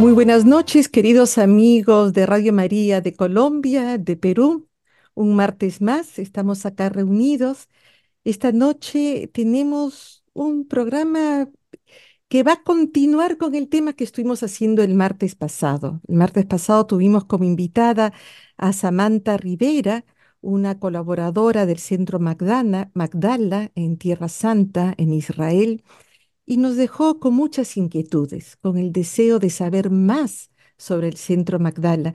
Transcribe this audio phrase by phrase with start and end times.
[0.00, 4.66] Muy buenas noches, queridos amigos de Radio María de Colombia, de Perú.
[5.12, 7.68] Un martes más, estamos acá reunidos.
[8.24, 11.50] Esta noche tenemos un programa
[12.28, 16.00] que va a continuar con el tema que estuvimos haciendo el martes pasado.
[16.08, 18.14] El martes pasado tuvimos como invitada
[18.56, 20.06] a Samantha Rivera,
[20.40, 25.84] una colaboradora del Centro Magdala, Magdala en Tierra Santa, en Israel
[26.46, 31.58] y nos dejó con muchas inquietudes, con el deseo de saber más sobre el Centro
[31.58, 32.14] Magdala.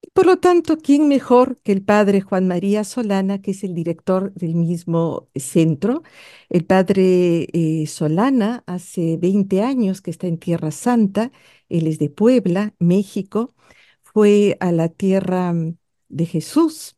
[0.00, 3.74] Y por lo tanto, ¿quién mejor que el padre Juan María Solana, que es el
[3.74, 6.02] director del mismo centro?
[6.48, 11.32] El padre eh, Solana hace 20 años que está en Tierra Santa,
[11.68, 13.54] él es de Puebla, México,
[14.02, 15.76] fue a la tierra mm,
[16.08, 16.97] de Jesús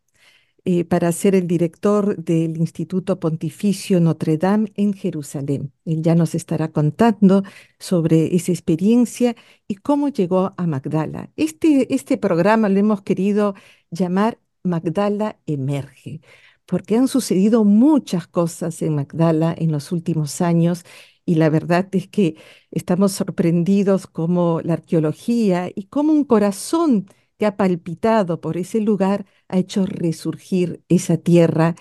[0.65, 5.73] eh, para ser el director del Instituto Pontificio Notre Dame en Jerusalén.
[5.85, 7.43] Él ya nos estará contando
[7.79, 9.37] sobre esa experiencia
[9.69, 11.31] y cómo llegó a Magdala.
[11.37, 13.55] Este, este programa lo hemos querido
[13.91, 16.21] llamar Magdala Emerge,
[16.67, 20.85] porque han sucedido muchas cosas en Magdala en los últimos años
[21.25, 22.37] y la verdad es que
[22.71, 27.07] estamos sorprendidos como la arqueología y como un corazón
[27.41, 31.75] que ha palpitado por ese lugar ha hecho resurgir esa tierra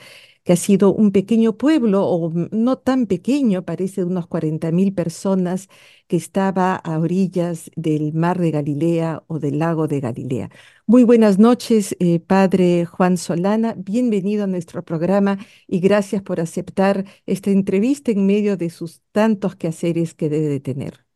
[0.44, 5.68] que ha sido un pequeño pueblo, o no tan pequeño, parece de unos 40.000 personas,
[6.08, 10.50] que estaba a orillas del mar de Galilea o del lago de Galilea.
[10.88, 13.76] Muy buenas noches, eh, Padre Juan Solana.
[13.78, 15.38] Bienvenido a nuestro programa
[15.68, 20.60] y gracias por aceptar esta entrevista en medio de sus tantos quehaceres que debe de
[20.62, 21.09] tener.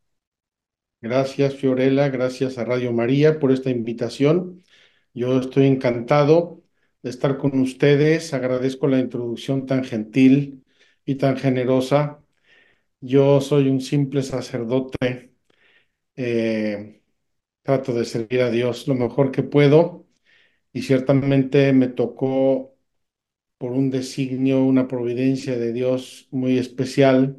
[1.03, 2.07] Gracias, Fiorella.
[2.07, 4.63] Gracias a Radio María por esta invitación.
[5.13, 6.63] Yo estoy encantado
[7.01, 8.33] de estar con ustedes.
[8.33, 10.63] Agradezco la introducción tan gentil
[11.05, 12.23] y tan generosa.
[13.01, 15.33] Yo soy un simple sacerdote.
[16.15, 17.02] Eh,
[17.63, 20.08] trato de servir a Dios lo mejor que puedo
[20.73, 22.75] y ciertamente me tocó
[23.58, 27.37] por un designio, una providencia de Dios muy especial,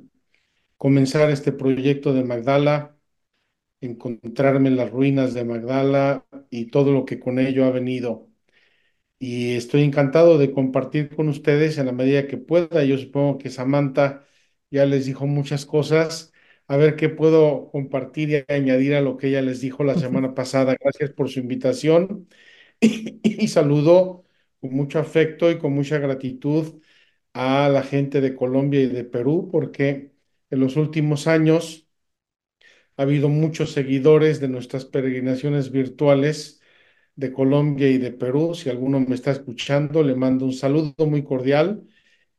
[0.79, 2.94] comenzar este proyecto de Magdala
[3.87, 8.29] encontrarme en las ruinas de Magdala y todo lo que con ello ha venido.
[9.19, 12.85] Y estoy encantado de compartir con ustedes en la medida que pueda.
[12.85, 14.27] Yo supongo que Samantha
[14.71, 16.33] ya les dijo muchas cosas.
[16.67, 20.35] A ver qué puedo compartir y añadir a lo que ella les dijo la semana
[20.35, 20.77] pasada.
[20.81, 22.29] Gracias por su invitación
[22.81, 24.25] y, saludo
[24.61, 26.83] con mucho afecto y con mucha gratitud
[27.33, 30.13] a la gente de Colombia y de Perú porque
[30.51, 31.84] en los últimos años
[32.97, 36.61] ha habido muchos seguidores de nuestras peregrinaciones virtuales
[37.17, 38.55] de Colombia y de Perú.
[38.55, 41.87] Si alguno me está escuchando, le mando un saludo muy cordial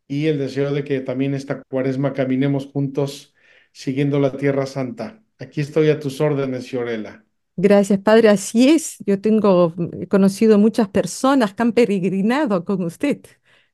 [0.07, 3.33] y el deseo de que también esta cuaresma caminemos juntos
[3.71, 5.21] siguiendo la Tierra Santa.
[5.39, 7.25] Aquí estoy a tus órdenes, Fiorella.
[7.57, 8.29] Gracias, Padre.
[8.29, 8.97] Así es.
[9.05, 9.73] Yo tengo,
[10.09, 13.21] conocido muchas personas que han peregrinado con usted.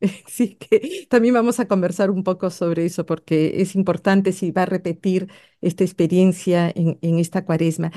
[0.28, 4.64] Sí, que también vamos a conversar un poco sobre eso porque es importante si va
[4.64, 5.28] a repetir
[5.62, 7.92] esta experiencia en, esta cuaresma.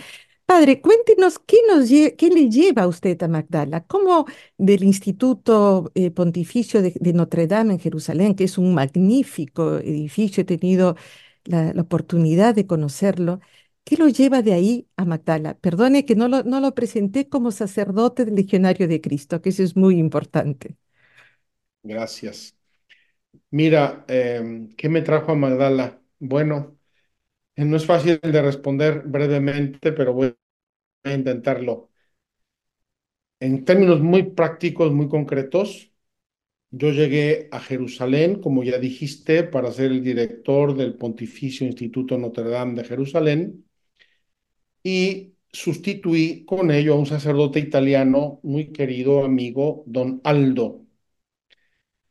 [0.47, 4.27] Padre, cuéntenos qué, nos qué le lleva a usted a Magdala, cómo
[4.59, 10.45] del Instituto eh, Pontificio de, Notre Dame en Jerusalén, que es un magnífico edificio, he
[10.45, 10.97] tenido
[11.45, 13.41] la, oportunidad de conocerlo,
[13.85, 15.59] ¿qué lo lleva de ahí a Magdala?
[15.59, 19.63] Perdone que no lo, no lo presenté como sacerdote del Legionario de Cristo, que eso
[19.63, 20.77] es muy importante.
[21.85, 22.57] Gracias.
[23.51, 26.03] Mira, em, ¿qué me trajo a Magdala?
[26.21, 26.79] Bueno,
[27.57, 30.37] eh, no es fácil de responder brevemente, pero voy
[31.05, 31.91] a intentarlo.
[33.41, 35.93] En términos muy prácticos, muy concretos,
[36.71, 42.51] yo llegué a Jerusalén, como ya dijiste, para ser el director del Pontificio Instituto Notre
[42.51, 43.67] Dame de Jerusalén
[44.85, 50.84] y sustituí con ello a un sacerdote italiano muy querido amigo, don Aldo.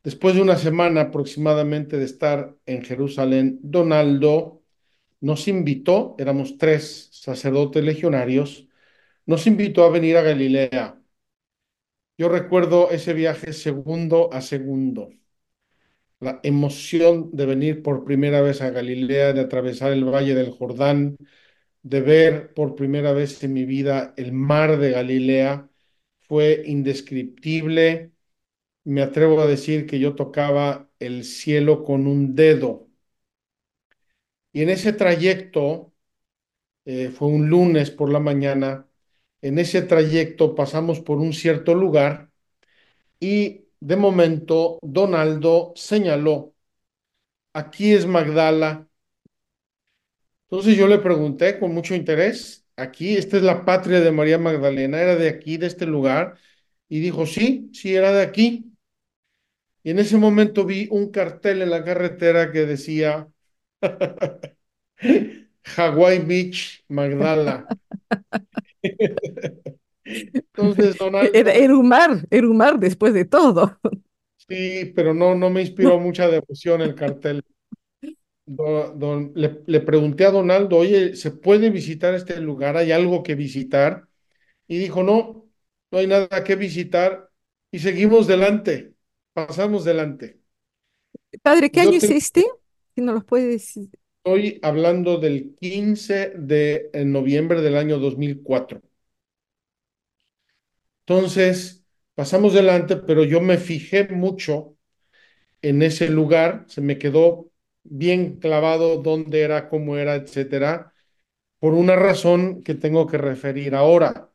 [0.04, 4.62] Después de una semana aproximadamente de estar en Jerusalén, Donaldo
[5.20, 8.68] nos invitó, éramos tres sacerdotes legionarios,
[9.26, 11.00] nos invitó a venir a Galilea.
[12.18, 15.10] Yo recuerdo ese viaje segundo a segundo,
[16.20, 21.16] la emoción de venir por primera vez a Galilea, de atravesar el valle del Jordán,
[21.82, 25.70] de ver por primera vez en mi vida el mar de Galilea,
[26.20, 28.13] fue indescriptible
[28.84, 32.88] me atrevo a decir que yo tocaba el cielo con un dedo.
[34.52, 35.92] Y en ese trayecto,
[36.84, 38.88] eh, fue un lunes por la mañana,
[39.42, 42.30] en ese trayecto pasamos por un cierto lugar
[43.20, 46.54] y de momento Donaldo señaló,
[47.54, 48.88] aquí es Magdala.
[50.50, 55.00] Entonces yo le pregunté con mucho interés, aquí, esta es la patria de María Magdalena,
[55.00, 56.36] era de aquí, de este lugar,
[56.88, 58.73] y dijo, sí, sí, era de aquí.
[59.84, 63.28] Y en ese momento vi un cartel en la carretera que decía
[65.76, 67.68] Hawaii Beach, Magdala.
[70.56, 70.96] Entonces,
[71.32, 73.78] Era, un mar, era un mar después de todo.
[74.48, 77.42] sí, pero no, no me inspiró mucha devoción el cartel.
[78.46, 82.76] Don- don- le, le pregunté a Donaldo, oye, ¿se puede visitar este lugar?
[82.76, 84.06] ¿Hay algo que visitar?
[84.68, 85.50] Y dijo, no,
[85.92, 87.30] no hay nada que visitar.
[87.72, 88.93] Y seguimos delante,
[89.34, 90.40] pasamos delante.
[91.42, 92.44] Padre, ¿qué año Yo es te este?
[92.94, 93.90] Si no los puede decir.
[94.24, 98.82] estoy hablando del 15 de noviembre del año 2004.
[101.06, 101.84] Entonces,
[102.14, 104.76] pasamos delante, pero yo me fijé mucho
[105.62, 107.50] en ese lugar, se me quedó
[107.84, 110.94] bien clavado dónde era, cómo era, etcétera,
[111.60, 114.30] por una razón que tengo que referir ahora.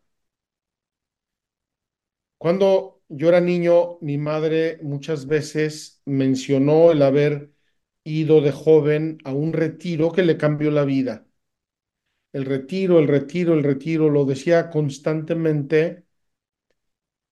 [2.37, 7.51] Cuando yo era niño, mi madre muchas veces mencionó el haber
[8.03, 11.27] ido de joven a un retiro que le cambió la vida.
[12.33, 16.05] El retiro, el retiro, el retiro, lo decía constantemente.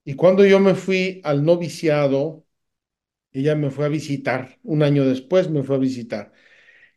[0.04, 2.46] Y cuando yo me fui al noviciado,
[3.32, 4.60] ella me fue a visitar.
[4.64, 6.34] Un año después me fue a visitar.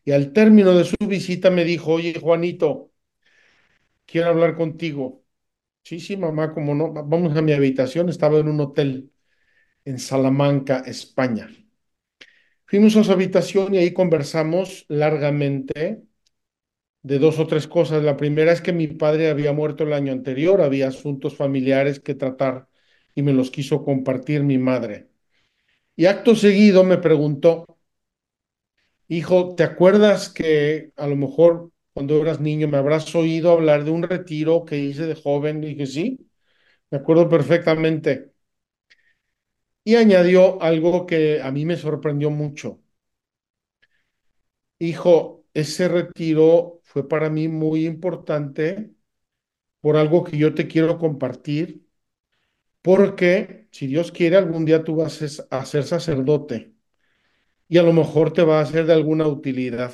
[0.05, 2.93] Y al término de su visita me dijo, oye, Juanito,
[4.06, 5.25] quiero hablar contigo.
[5.82, 8.09] Sí, sí, mamá, como no, vamos a mi habitación.
[8.09, 9.12] Estaba en un hotel
[9.85, 11.49] en Salamanca, España.
[12.67, 16.03] Fuimos a su habitación y ahí conversamos largamente
[17.03, 18.03] de dos o tres cosas.
[18.03, 22.15] La primera es que mi padre había muerto el año anterior, había asuntos familiares que
[22.15, 22.69] tratar
[23.15, 25.09] y me los quiso compartir mi madre.
[25.97, 27.67] Y acto seguido me preguntó,
[29.09, 33.90] hijo, ¿te acuerdas que a lo mejor cuando eras niño me habrás oído hablar de
[33.90, 35.62] un retiro que hice de joven?
[35.64, 36.31] Y dije, sí,
[36.90, 38.32] me acuerdo perfectamente.
[39.84, 42.81] Y añadió algo que a mí me sorprendió mucho.
[44.78, 48.93] Hijo, ese retiro fue para mí muy importante
[49.81, 51.86] por algo que yo te quiero compartir,
[52.82, 56.75] porque si Dios quiere, algún día tú vas a ser sacerdote
[57.69, 59.93] y a lo mejor te va a ser de alguna utilidad.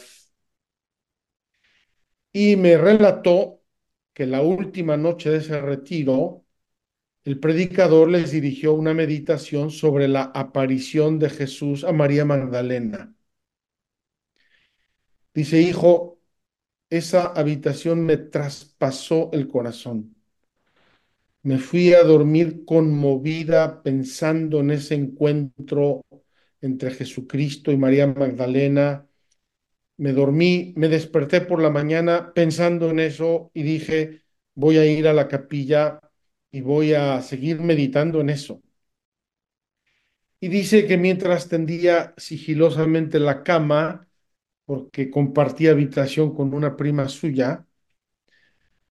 [2.38, 3.62] Y me relató
[4.12, 6.44] que la última noche de ese retiro,
[7.25, 13.17] el predicador les dirigió una meditación sobre la aparición de Jesús a María Magdalena.
[15.33, 16.21] Dice, hijo,
[16.91, 20.15] esa habitación me traspasó el corazón.
[21.43, 26.05] Me fui a dormir conmovida pensando en ese encuentro
[26.61, 29.09] entre Jesucristo y María Magdalena.
[29.98, 34.22] Me dormí, me desperté por la mañana pensando en eso y dije,
[34.54, 36.00] voy a ir a la capilla
[36.50, 38.62] y voy a seguir meditando en eso.
[40.40, 44.08] Y dice que mientras tendía sigilosamente la cama,
[44.66, 47.66] porque compartía habitación con una prima suya,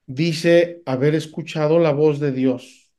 [0.07, 2.91] dice haber escuchado la voz de Dios.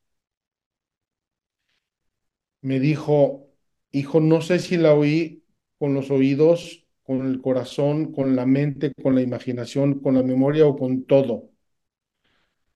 [2.61, 3.49] Me dijo,
[3.93, 5.44] hijo, no sé si la oí
[5.79, 10.67] con los oídos, con el corazón, con la mente, con la imaginación, con la memoria
[10.67, 11.51] o con todo.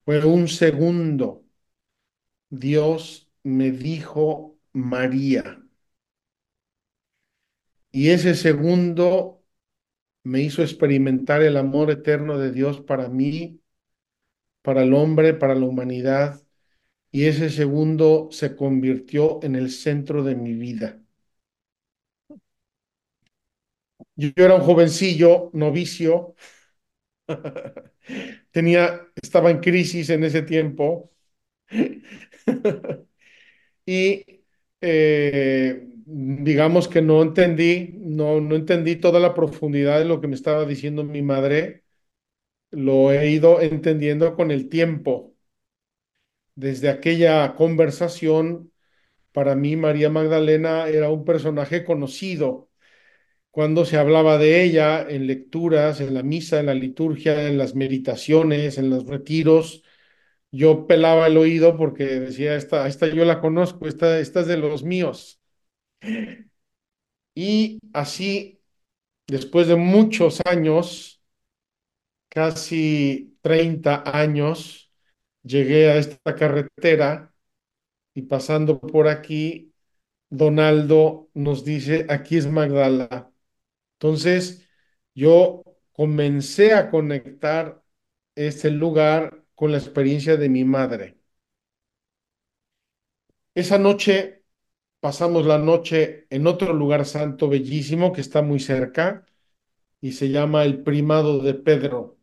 [0.05, 1.43] Fue un segundo.
[2.51, 5.63] Dios me dijo María.
[7.93, 9.45] Y ese segundo
[10.25, 13.61] me hizo experimentar el amor eterno de Dios para mí,
[14.63, 16.43] para el hombre, para la humanidad.
[17.13, 21.03] Y ese segundo se convirtió en el centro de mi vida.
[24.21, 26.35] Yo era un jovencillo, novicio,
[28.53, 31.11] tenía, estaba en crisis en ese tiempo
[33.87, 34.25] y
[34.81, 40.35] eh, digamos que no entendí, no, no entendí toda la profundidad de lo que me
[40.37, 41.85] estaba diciendo mi madre,
[42.73, 45.35] lo he ido entendiendo con el tiempo.
[46.55, 48.73] Desde aquella conversación,
[49.33, 52.70] para mí María Magdalena era un personaje conocido.
[53.51, 57.75] Cuando se hablaba de ella en lecturas, en la misa, en la liturgia, en las
[57.75, 59.83] meditaciones, en los retiros,
[60.53, 64.57] yo pelaba el oído porque decía, esta, esta yo la conozco, esta, esta es de
[64.59, 65.41] los míos.
[67.35, 68.61] Y así,
[69.29, 71.23] después de muchos años,
[72.29, 74.93] casi 30 años,
[75.43, 77.35] llegué a esta carretera
[78.15, 79.75] y pasando por aquí,
[80.31, 83.30] Donaldo nos dice, aquí es Magdala.
[84.01, 84.67] Entonces,
[85.15, 87.83] yo comencé a conectar
[88.35, 91.19] este lugar con la experiencia de mi madre.
[93.55, 94.45] Esa noche
[95.01, 99.27] pasamos la noche en otro lugar santo bellísimo que está muy cerca
[100.01, 102.19] y se llama el Primado de Pedro,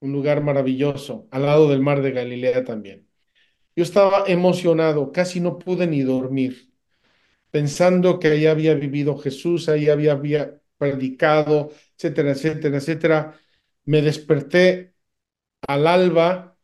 [0.00, 3.08] un lugar maravilloso, al lado del mar de Galilea también.
[3.76, 6.72] Yo estaba emocionado, casi no pude ni dormir,
[7.50, 13.40] pensando que ahí había vivido Jesús, ahí había, había predicado, etcétera, etcétera, etcétera.
[13.84, 14.94] Me desperté
[15.66, 16.56] al alba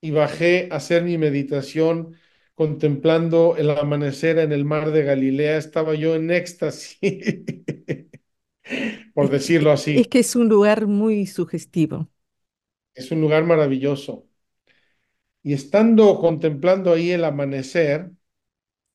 [0.00, 2.16] y bajé a hacer mi meditación
[2.54, 5.58] contemplando el amanecer en el mar de Galilea.
[5.58, 7.00] Estaba yo en éxtasis,
[9.14, 10.08] por Es decirlo es así.
[10.08, 12.08] que es un lugar muy sugestivo.
[12.94, 14.26] Es un lugar maravilloso.
[15.42, 18.10] Y estando contemplando ahí el amanecer,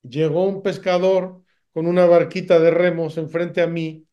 [0.03, 4.07] llegó un pescador con una barquita de remos enfrente a mí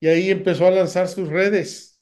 [0.00, 2.00] y ahí empezó a lanzar sus redes.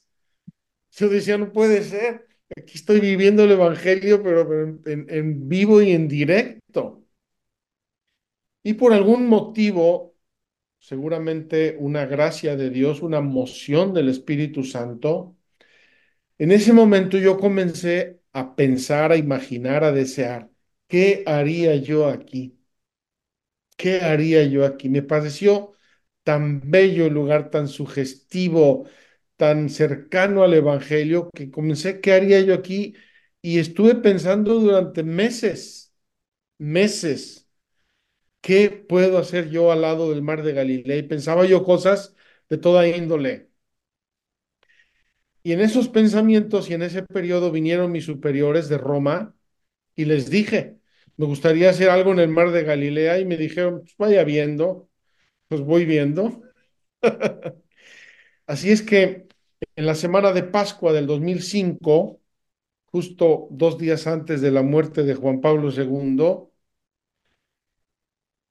[0.92, 2.26] Yo decía, no puede ser,
[2.56, 4.52] aquí estoy viviendo el Evangelio, pero,
[4.86, 7.04] en- en vivo y en directo.
[8.62, 10.14] Y por algún motivo,
[10.80, 15.36] seguramente una gracia de Dios, una moción del Espíritu Santo,
[16.38, 20.50] en ese momento yo comencé a pensar, a imaginar, a desear,
[20.88, 22.58] ¿qué haría yo aquí?
[23.76, 24.88] ¿Qué haría yo aquí?
[24.88, 25.72] Me pareció
[26.28, 28.86] tan bello el lugar, tan sugestivo,
[29.36, 32.94] tan cercano al Evangelio, que comencé, ¿qué haría yo aquí?
[33.42, 35.94] Y estuve pensando durante meses,
[36.58, 37.48] meses,
[38.42, 40.98] ¿qué puedo hacer yo al lado del mar de Galilea?
[40.98, 42.16] Y pensaba yo cosas
[42.50, 43.50] de toda índole.
[45.42, 49.34] Y en esos pensamientos y en ese periodo vinieron mis superiores de Roma
[49.96, 50.78] y les dije,
[51.16, 54.87] me gustaría hacer algo en el mar de Galilea y me dijeron, pues vaya viendo,
[55.48, 56.42] pues voy viendo.
[58.46, 59.28] Así es que
[59.76, 62.20] en la semana de Pascua del 2005,
[62.86, 66.50] justo dos días antes de la muerte de Juan Pablo II,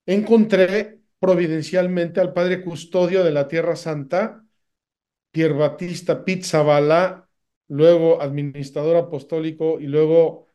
[0.06, 4.46] encontré providencialmente al padre custodio de la Tierra Santa,
[5.32, 7.30] Pier Battista Pizzaballa,
[7.70, 10.48] luego administrador apostólico y luego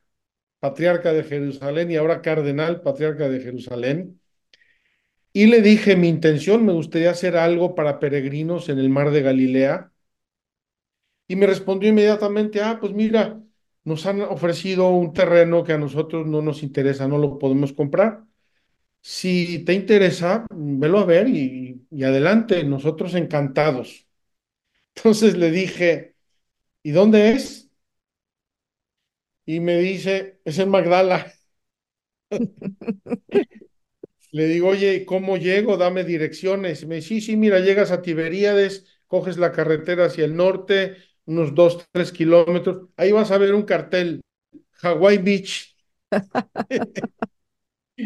[0.61, 4.22] patriarca de Jerusalén y ahora cardenal, patriarca de Jerusalén.
[5.35, 9.21] Y le dije mi intención, me gustaría hacer algo para peregrinos en el mar de
[9.23, 9.93] Galilea
[11.29, 13.41] Y me respondió inmediatamente, ah, pues mira,
[13.85, 18.25] nos han ofrecido un terreno que a nosotros no nos interesa, no lo podemos comprar.
[19.03, 24.09] Si te interesa, velo a ver y, y adelante, nosotros encantados.
[24.97, 26.17] Entonces le dije,
[26.83, 27.71] ¿y dónde es?
[29.47, 31.33] Y me dice, es en Magdala.
[34.33, 35.77] Le digo, oye, ¿cómo llego?
[35.77, 36.87] Dame direcciones.
[36.87, 40.97] Me dice, sí, sí, mira, llegas a Tiberíades, coges la carretera hacia el norte,
[41.27, 42.89] unos dos, tres kilómetros.
[42.97, 44.23] Ahí vas a ver un cartel,
[44.83, 45.77] Hawaii Beach.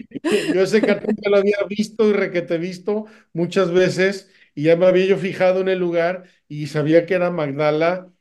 [0.53, 4.87] Yo ese cartel ya lo había visto y requete visto muchas veces y ya me
[4.87, 8.13] había yo fijado en el lugar y sabía que era Magdala.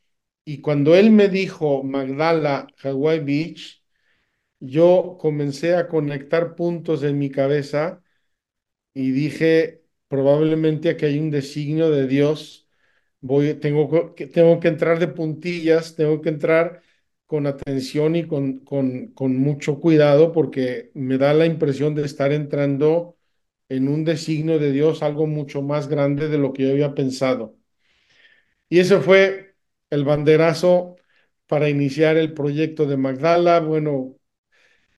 [0.46, 3.84] Y cuando él me dijo Magdala, Hawaii Beach,
[4.66, 8.02] yo comencé a conectar puntos en mi cabeza
[8.94, 12.68] y dije, probablemente aquí hay un designio de Dios.
[13.22, 16.82] Voy, tengo que, tengo que entrar de puntillas, tengo que entrar
[17.26, 22.32] con atención y con, con, con mucho cuidado porque me da la impresión de estar
[22.32, 23.18] entrando
[23.70, 27.58] en un designio de Dios, algo mucho más grande de lo que yo había pensado.
[28.70, 29.56] Y ese fue
[29.90, 30.96] el banderazo
[31.48, 33.60] para iniciar el proyecto de Magdala.
[33.60, 34.16] Bueno,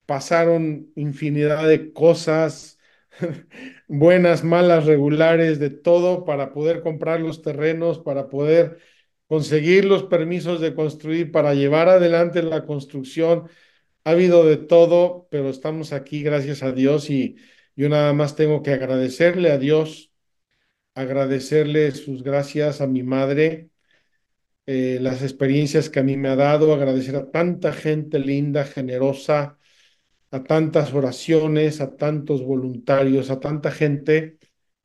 [0.08, 2.78] pasaron infinidad de cosas,
[3.88, 8.78] buenas, malas, regulares, de todo para poder comprar los terrenos, para poder
[9.26, 13.50] conseguir los permisos de construir, para llevar adelante la construcción.
[14.04, 17.36] Ha habido de todo, pero estamos aquí, gracias a Dios, y
[17.76, 20.10] yo nada más tengo que agradecerle a Dios,
[20.94, 23.70] agradecerle sus gracias a mi madre,
[24.66, 29.57] eh, las experiencias que a mí me ha dado, agradecer a tanta gente linda, generosa
[30.30, 34.38] a tantas oraciones, a tantos voluntarios, a tanta gente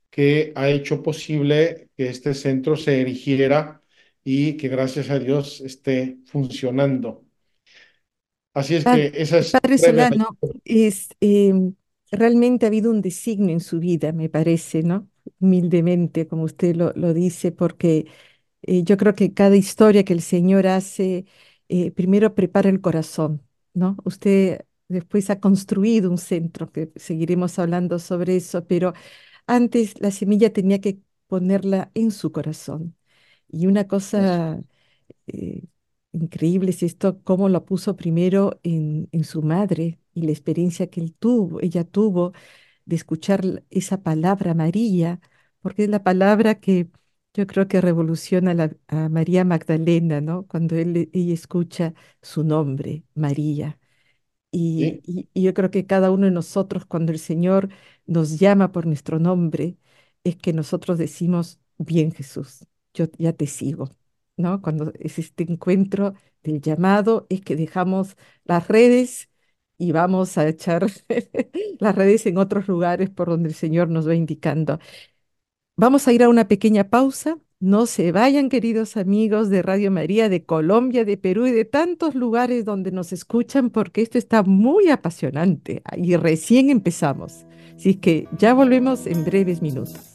[0.10, 3.82] que ha hecho posible que este centro se erigiera
[4.24, 7.26] y que gracias a Dios esté funcionando.
[8.54, 9.78] Así es que esa es Padre.
[9.78, 11.74] Solano, es, em,
[12.12, 15.10] realmente ha habido un designio en su vida, me parece, ¿no?
[15.40, 18.06] Humildemente, como usted lo, lo dice, porque
[18.62, 21.26] eh, yo creo que cada historia que el Señor hace,
[21.70, 23.42] eh, primero prepara el corazón,
[23.74, 23.98] ¿no?
[24.04, 28.94] Usted después ha construido un centro, que seguiremos hablando sobre eso, pero
[29.48, 32.96] antes la semilla tenía que ponerla en su corazón.
[33.50, 34.64] Y una cosa...
[35.28, 35.64] eh,
[36.14, 41.02] increíble es esto, cómo lo puso primero en, en su madre y la experiencia que
[41.02, 42.34] él tuvo, ella tuvo
[42.86, 45.20] de escuchar esa palabra María,
[45.62, 46.90] porque es la palabra que
[47.34, 50.48] yo creo que revoluciona la- a María Magdalena, ¿no?
[50.48, 53.80] Cuando él, ella escucha su nombre, María.
[54.56, 57.70] Y, yo creo que cada uno de nosotros, cuando el Señor
[58.06, 59.78] nos llama por nuestro nombre,
[60.24, 63.90] es que nosotros decimos, bien Jesús, yo ya te sigo,
[64.38, 64.62] ¿no?
[64.62, 69.30] Cuando es este encuentro del llamado, es que dejamos las redes
[69.80, 70.86] y vamos a echar
[71.80, 74.80] las redes en otros lugares por donde el Señor nos va indicando.
[75.76, 77.40] Vamos a ir a una pequeña pausa.
[77.64, 82.14] No se vayan, queridos amigos de Radio María, de Colombia, de Perú y de tantos
[82.14, 87.46] lugares donde nos escuchan, porque esto está muy apasionante y recién empezamos.
[87.74, 90.13] Así que ya volvemos en breves minutos.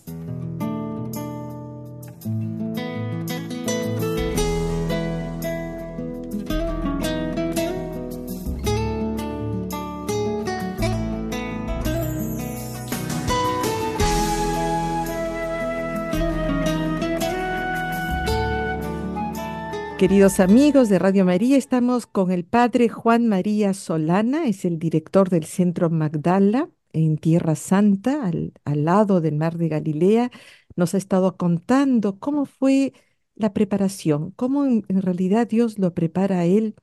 [19.98, 25.28] Queridos amigos de Radio María, estamos con el padre Juan María Solana, es el director
[25.28, 30.30] del Centro Magdala en Tierra Santa, al, al lado del Mar de Galilea.
[30.76, 32.92] Nos ha estado contando cómo fue
[33.34, 36.76] la preparación, cómo en, en realidad Dios lo prepara a él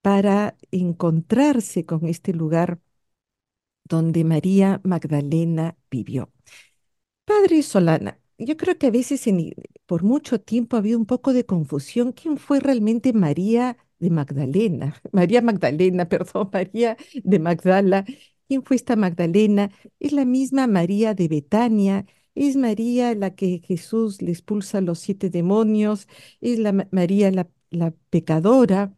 [0.00, 2.80] para encontrarse con este lugar
[3.84, 6.30] donde María Magdalena vivió.
[7.26, 9.52] Padre Solana, yo creo que a veces en
[9.86, 12.12] por mucho tiempo ha habido un poco de confusión.
[12.12, 14.96] ¿Quién fue realmente María de Magdalena?
[15.12, 18.04] María Magdalena, perdón, María de Magdala.
[18.48, 19.70] ¿Quién fue esta Magdalena?
[20.00, 22.06] ¿Es la misma María de Betania?
[22.34, 26.08] ¿Es María la que Jesús le expulsa los siete demonios?
[26.40, 28.94] ¿Es la Ma- María la, la pecadora?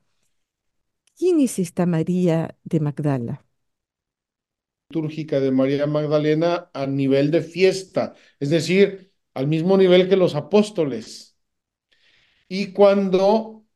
[1.19, 3.45] ¿Quién es esta María de Magdala?
[4.91, 9.06] Litúrgica de María Magdalena a nivel de fiesta, es decir,
[9.37, 11.37] al mismo nivel que los apóstoles.
[12.49, 13.67] Y cuando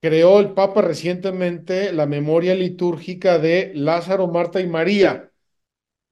[0.00, 5.32] creó el Papa recientemente la memoria litúrgica de Lázaro, Marta y María,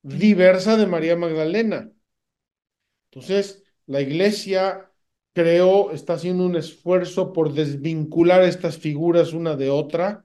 [0.03, 1.93] diversa de María Magdalena.
[3.13, 4.91] Entonces, la iglesia
[5.35, 10.25] creó, está haciendo un esfuerzo por desvincular estas figuras una de otra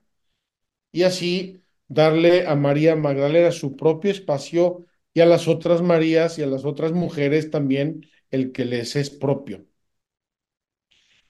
[0.91, 6.41] y así darle a María Magdalena su propio espacio y a las otras Marías y
[6.41, 9.65] a las otras mujeres también el que les es propio.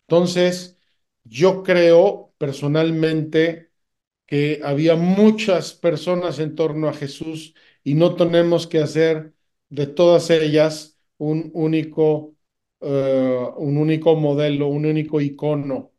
[0.02, 0.78] Entonces,
[1.24, 3.72] yo creo personalmente
[4.28, 9.34] que había muchas personas en torno a Jesús y no tenemos que hacer
[9.70, 12.36] de todas ellas un único,
[12.82, 15.94] eh, un único modelo, un único icono.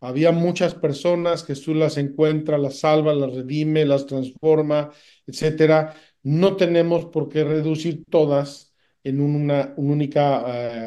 [0.00, 4.92] Había muchas personas, Jesús las encuentra, las salva, las redime, las transforma,
[5.26, 5.96] etcétera.
[6.22, 8.74] No tenemos por qué reducir todas
[9.08, 10.44] en una, una única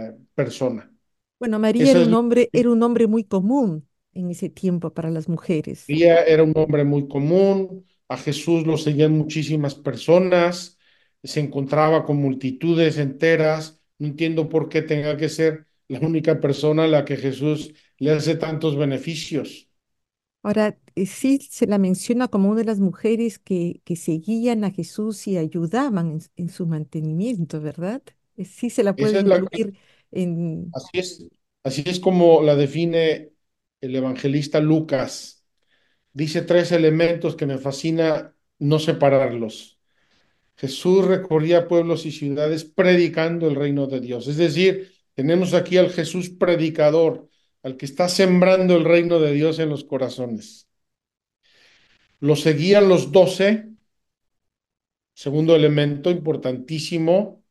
[0.09, 0.91] eh, persona.
[1.39, 5.29] Bueno, María era un hombre, era un hombre muy común en ese tiempo para las
[5.29, 5.85] mujeres.
[5.87, 10.77] María era un hombre muy común, a Jesús lo seguían muchísimas personas,
[11.23, 13.81] se encontraba con multitudes enteras.
[13.97, 18.11] No entiendo por qué tenga que ser la única persona a la que Jesús le
[18.11, 19.68] hace tantos beneficios.
[20.49, 24.71] Ahora, eh, sí se la menciona como una de las mujeres que, que seguían a
[24.71, 28.01] Jesús y ayudaban en, su mantenimiento, ¿verdad?
[28.35, 29.77] Eh, Sí se la puede la, incluir
[30.09, 30.71] en...
[30.73, 31.27] así es,
[31.63, 33.29] así es como la define
[33.79, 35.45] el evangelista Lucas.
[36.13, 39.79] Dice tres elementos que me fascina no separarlos.
[40.55, 44.27] Jesús recorría pueblos y ciudades predicando el reino de Dios.
[44.27, 47.28] Es decir, tenemos aquí al Jesús predicador,
[47.69, 50.67] al que está sembrando el reino de Dios en los corazones.
[52.19, 53.69] Lo seguían los doce,
[55.13, 57.43] segundo elemento importantísimo,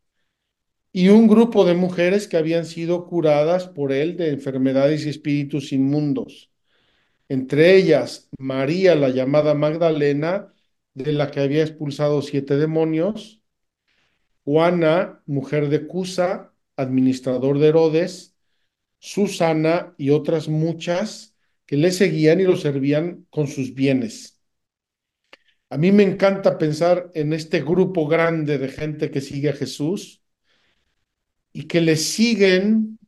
[0.93, 5.73] y un grupo de mujeres que habían sido curadas por él de enfermedades y espíritus
[5.73, 6.51] inmundos.
[7.29, 10.53] Entre ellas, María, la llamada Magdalena,
[10.95, 13.43] de la que había expulsado siete demonios,
[14.45, 18.38] Juana, mujer de Cusa, administrador de Herodes,
[18.99, 21.35] Susana y otras muchas
[21.67, 24.41] que le seguían y lo servían con sus bienes.
[25.71, 30.23] A mí me encanta pensar en este grupo grande de gente que sigue a Jesús
[31.53, 32.99] y que le siguen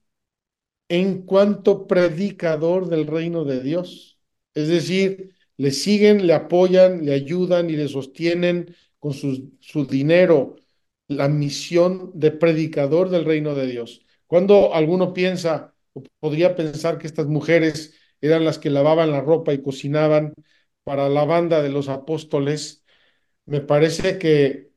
[0.88, 4.20] en cuanto predicador del reino de Dios.
[4.55, 10.57] Es decir, le siguen, le apoyan, le ayudan y le sostienen con su, su dinero
[11.09, 14.05] la misión de predicador del reino de Dios.
[14.26, 15.74] Cuando alguno piensa
[16.20, 20.35] podría pensar que estas mujeres eran las que lavaban la ropa y cocinaban
[20.85, 22.85] para la banda de los apóstoles.
[23.46, 24.70] Me parece que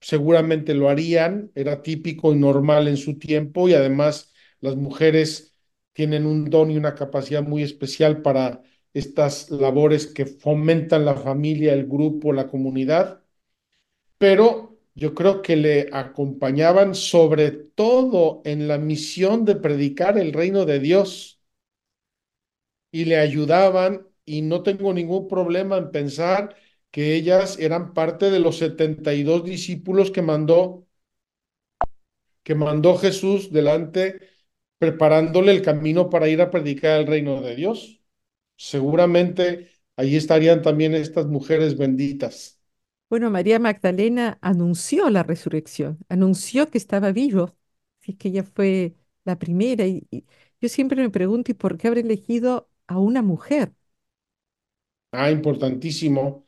[0.00, 5.54] seguramente lo harían, era típico y normal en su tiempo y además las mujeres
[5.92, 11.72] tienen un don y una capacidad muy especial para estas labores que fomentan la familia,
[11.74, 13.22] el grupo, la comunidad,
[14.18, 14.69] pero
[15.00, 20.78] yo creo que le acompañaban sobre todo en la misión de predicar el reino de
[20.78, 21.40] Dios
[22.92, 26.56] y le ayudaban y no tengo ningún problema en pensar
[26.90, 30.86] que ellas eran parte de los 72 discípulos que mandó
[32.42, 34.20] que mandó Jesús delante
[34.78, 38.02] preparándole el camino para ir a predicar el reino de Dios.
[38.56, 42.59] Seguramente allí estarían también estas mujeres benditas.
[43.10, 47.56] Bueno, María Magdalena anunció la resurrección, anunció que estaba vivo,
[48.00, 48.94] así que ella fue
[49.24, 49.86] la primera.
[49.86, 50.06] Y,
[50.60, 53.74] yo siempre me pregunto, ¿y por qué habrá elegido a una mujer?
[55.12, 56.46] Ah, importantísimo,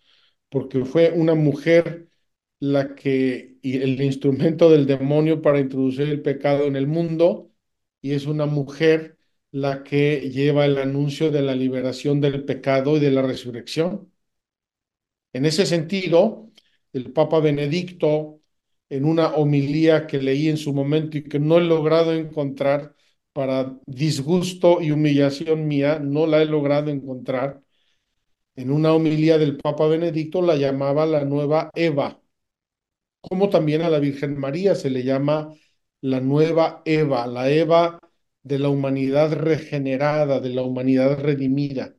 [0.51, 2.09] porque fue una mujer
[2.61, 7.53] la que, y el instrumento del demonio para introducir el pecado en el mundo,
[8.01, 9.19] y es una mujer
[9.51, 14.13] la que lleva el anuncio de la liberación del pecado y de la resurrección.
[15.33, 16.52] En ese sentido,
[16.93, 18.41] el Papa Benedicto,
[18.89, 22.95] en una homilía que leí en su momento y que no he logrado encontrar,
[23.33, 27.63] para disgusto y humillación mía, no la he logrado encontrar,
[28.57, 32.21] en una homilía del Papa Benedicto la llamaba la nueva Eva,
[33.21, 35.55] como también a la Virgen María se le llama
[36.03, 37.99] la nueva Eva, la Eva
[38.43, 41.95] de la humanidad regenerada, de la humanidad redimida.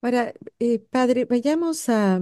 [0.00, 2.20] Ahora, eh, padre, vayamos a,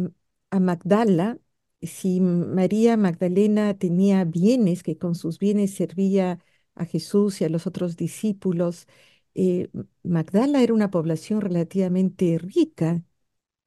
[0.53, 1.39] a Magdala.
[1.83, 6.41] Si María Magdalena tenía bienes, que con sus bienes servía
[6.77, 8.89] a Jesús y a los otros discípulos,
[9.37, 9.71] eh,
[10.05, 13.05] Magdala era una población relativamente rica,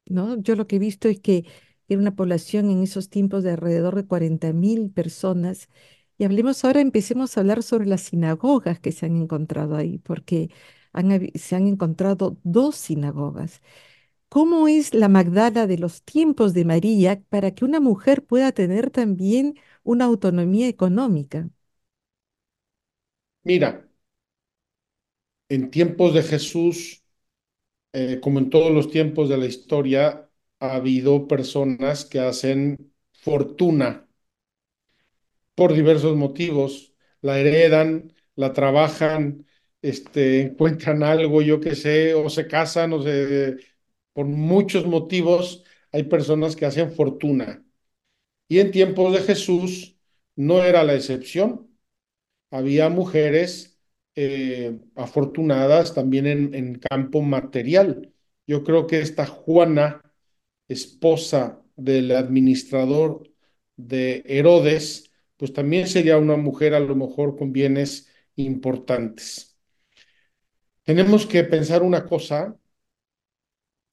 [0.06, 0.36] ¿no?
[0.40, 1.46] Yo lo que he visto es que
[1.88, 5.68] era una población en esos tiempos de alrededor de 40 mil personas.
[6.18, 10.50] Y hablemos ahora, empecemos a hablar sobre las sinagogas que se han encontrado ahí, porque
[11.34, 13.62] se han encontrado dos sinagogas.
[14.28, 18.90] ¿Cómo es la Magdala de los tiempos de María para que una mujer pueda tener
[18.90, 21.48] también una autonomía económica?
[23.44, 23.70] Mira,
[25.48, 27.04] en tiempos de Jesús,
[27.92, 34.08] eh, como en todos los tiempos de la historia, ha habido personas que hacen fortuna
[35.54, 39.46] por diversos motivos, la heredan, la trabajan,
[39.82, 43.56] este, encuentran algo, yo qué sé, o se casan, o se,
[44.16, 47.62] por muchos motivos hay personas que hacen fortuna.
[48.48, 49.98] Y en tiempos de Jesús
[50.36, 51.68] no era la excepción.
[52.50, 53.78] Había mujeres
[54.14, 58.14] eh, afortunadas también en, en campo material.
[58.46, 60.00] Yo creo que esta Juana,
[60.68, 63.30] esposa del administrador
[63.76, 69.58] de Herodes, pues también sería una mujer a lo mejor con bienes importantes.
[70.84, 72.56] Tenemos que pensar una cosa,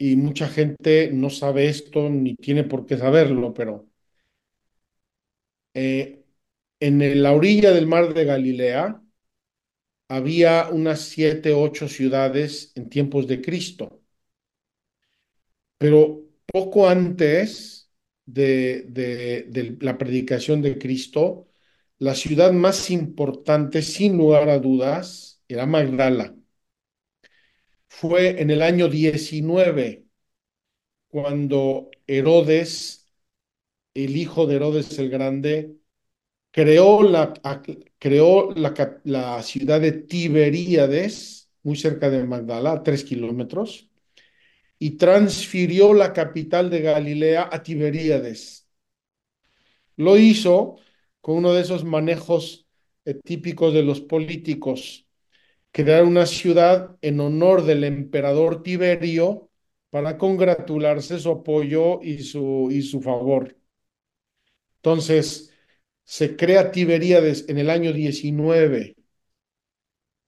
[0.03, 3.87] y mucha gente no sabe esto ni tiene por qué saberlo, pero
[5.73, 6.23] eh,
[6.79, 9.01] en la orilla del mar de Galilea
[10.07, 14.01] había unas siete, ocho ciudades en tiempos de Cristo,
[15.77, 17.89] pero poco antes
[18.25, 21.47] de, la predicación de Cristo,
[21.99, 26.35] la ciudad más importante, sin lugar a dudas, era Magdala.
[27.95, 30.05] Fue en el año 19
[31.07, 33.07] cuando Herodes,
[33.93, 35.77] el hijo de Herodes el Grande,
[36.51, 37.33] creó la,
[37.99, 43.89] creó la, ciudad de Tiberíades, muy cerca de Magdala, tres kilómetros,
[44.79, 48.67] y transfirió la capital de Galilea a Tiberíades.
[49.97, 50.77] Lo hizo
[51.21, 52.67] con uno de esos manejos
[53.05, 55.07] eh, típicos de los políticos,
[55.73, 59.49] crear una ciudad en honor del emperador Tiberio
[59.89, 63.57] para congratularse su apoyo y su, y su favor.
[64.77, 65.51] Entonces,
[66.03, 68.95] se crea Tiberíades en el año 19,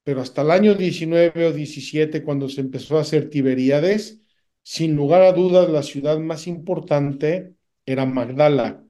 [0.03, 4.21] pero hasta el año 19 o 17, cuando se empezó a hacer Tiberíades,
[4.63, 7.53] sin lugar a dudas, la ciudad más importante
[7.85, 8.83] era Magdala,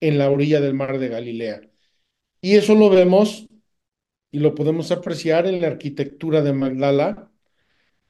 [0.00, 1.60] en la orilla del mar de Galilea.
[2.40, 3.46] Y eso lo vemos
[4.30, 7.30] y lo podemos apreciar en la arquitectura de Magdala,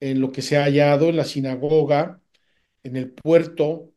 [0.00, 2.22] en lo que se ha hallado en la sinagoga,
[2.84, 3.92] en el puerto,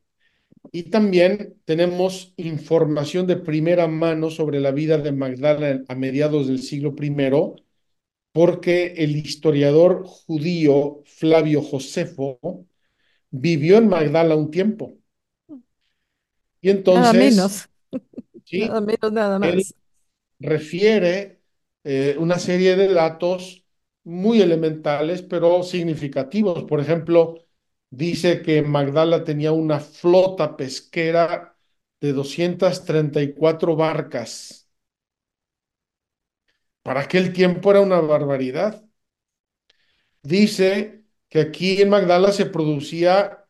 [0.72, 6.62] y también tenemos información de primera mano sobre la vida de Magdala a mediados del
[6.62, 7.12] siglo I,
[8.32, 12.40] porque el historiador judío Flavio Josefo
[13.32, 14.98] vivió en Magdala un tiempo.
[16.62, 17.68] Y Nada entonces, menos,
[18.52, 19.76] nada sí, menos, nada él más.
[20.40, 21.43] refiere
[21.84, 23.66] eh, una serie de datos
[24.04, 26.64] muy elementales, pero significativos.
[26.66, 27.46] Por ejemplo,
[27.90, 31.58] dice que Magdala tenía una flota pesquera
[32.02, 34.70] de 234 barcas.
[36.82, 38.86] Para aquel tiempo era una barbaridad.
[40.24, 43.46] Dice que aquí en Magdala se producía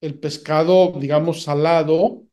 [0.00, 2.26] el pescado, digamos, salado,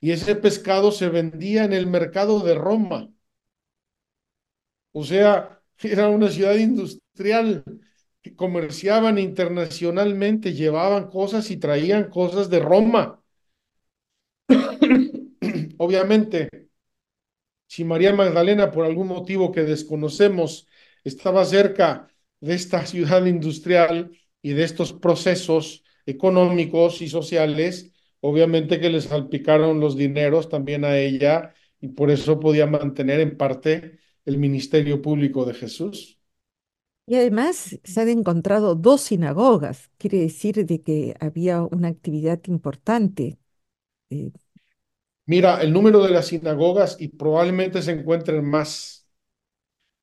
[0.00, 3.10] y ese pescado se vendía en el mercado de Roma.
[5.00, 7.62] O sea, era una ciudad industrial
[8.20, 13.22] que comerciaban internacionalmente, llevaban cosas y traían cosas de Roma.
[15.78, 16.48] Obviamente,
[17.68, 20.66] si María Magdalena, por algún motivo que desconocemos,
[21.04, 22.08] estaba cerca
[22.40, 24.10] de esta ciudad industrial
[24.42, 30.98] y de estos procesos económicos y sociales, obviamente que le salpicaron los dineros también a
[30.98, 36.20] ella y por eso podía mantener en parte el ministerio público de Jesús.
[37.06, 43.38] Y además se han encontrado dos sinagogas, quiere decir de que había una actividad importante.
[44.10, 44.32] eh,
[45.26, 49.06] Mira, el número de las sinagogas y probablemente se encuentren más.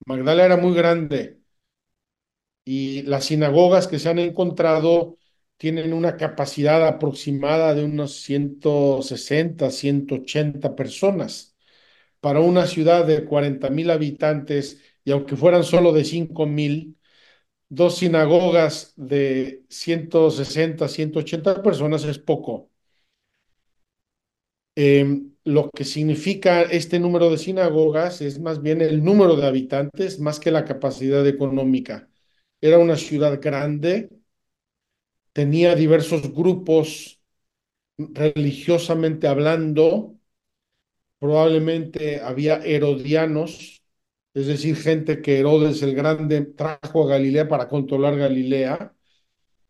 [0.07, 1.41] Magdala era muy grande
[2.63, 5.17] y las sinagogas que se han encontrado
[5.57, 11.54] tienen una capacidad aproximada de unos 160, 180 personas.
[12.25, 16.97] Para una ciudad de 40 mil habitantes, y aunque fueran solo de 5 mil,
[17.69, 22.71] dos sinagogas de 160, 180 personas es poco.
[24.77, 30.19] Eh, lo que significa este número de sinagogas es más bien el número de habitantes
[30.19, 32.09] más que la capacidad económica.
[32.61, 34.09] Era una ciudad grande,
[35.33, 37.19] tenía diversos grupos
[37.97, 40.14] religiosamente hablando,
[41.25, 43.81] probablemente había herodianos,
[44.33, 48.93] es decir, gente que Herodes el Grande trajo a Galilea para controlar Galilea,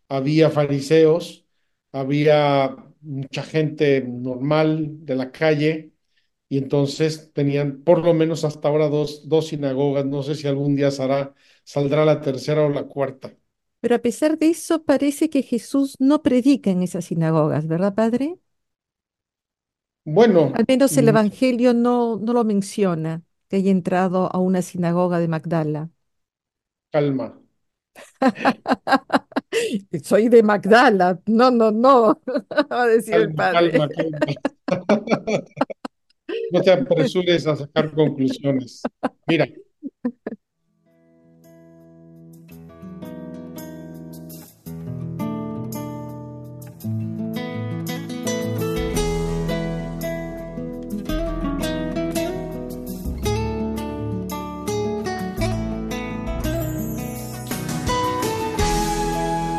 [0.09, 1.45] había fariseos,
[1.91, 5.93] había mucha gente normal de la calle,
[6.49, 10.75] y entonces tenían por lo menos hasta ahora dos, dos sinagogas, no sé si algún
[10.75, 13.35] día saldrá la tercera o la cuarta.
[13.81, 18.39] Pero a pesar de eso, parece que Jesús no predica en esas sinagogas, ¿verdad, Padre?
[20.53, 24.61] Al Bueno, menos el mm, Evangelio no, no lo menciona, que haya entrado a una
[24.63, 25.89] sinagoga de Magdala.
[26.91, 27.27] calma,
[30.03, 31.19] Soy de Magdala.
[31.27, 32.21] No, no, no,
[32.71, 33.71] va a decir el calma, padre.
[33.73, 34.33] calma, calma.
[36.55, 38.89] No te apresures a sacar conclusiones.
[39.27, 39.47] Mira,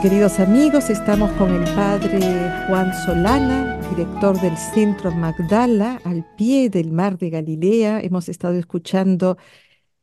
[0.07, 2.21] Queridos amigos, estamos con el padre
[2.69, 8.01] Juan Solana, director del Centro Magdala, al pie del mar de Galilea.
[8.01, 9.37] Hemos estado escuchando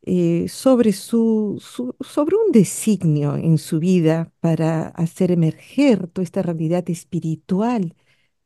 [0.01, 1.57] eh, sobre su,
[2.01, 7.95] sobre un designio en su vida para hacer emerger toda esta realidad espiritual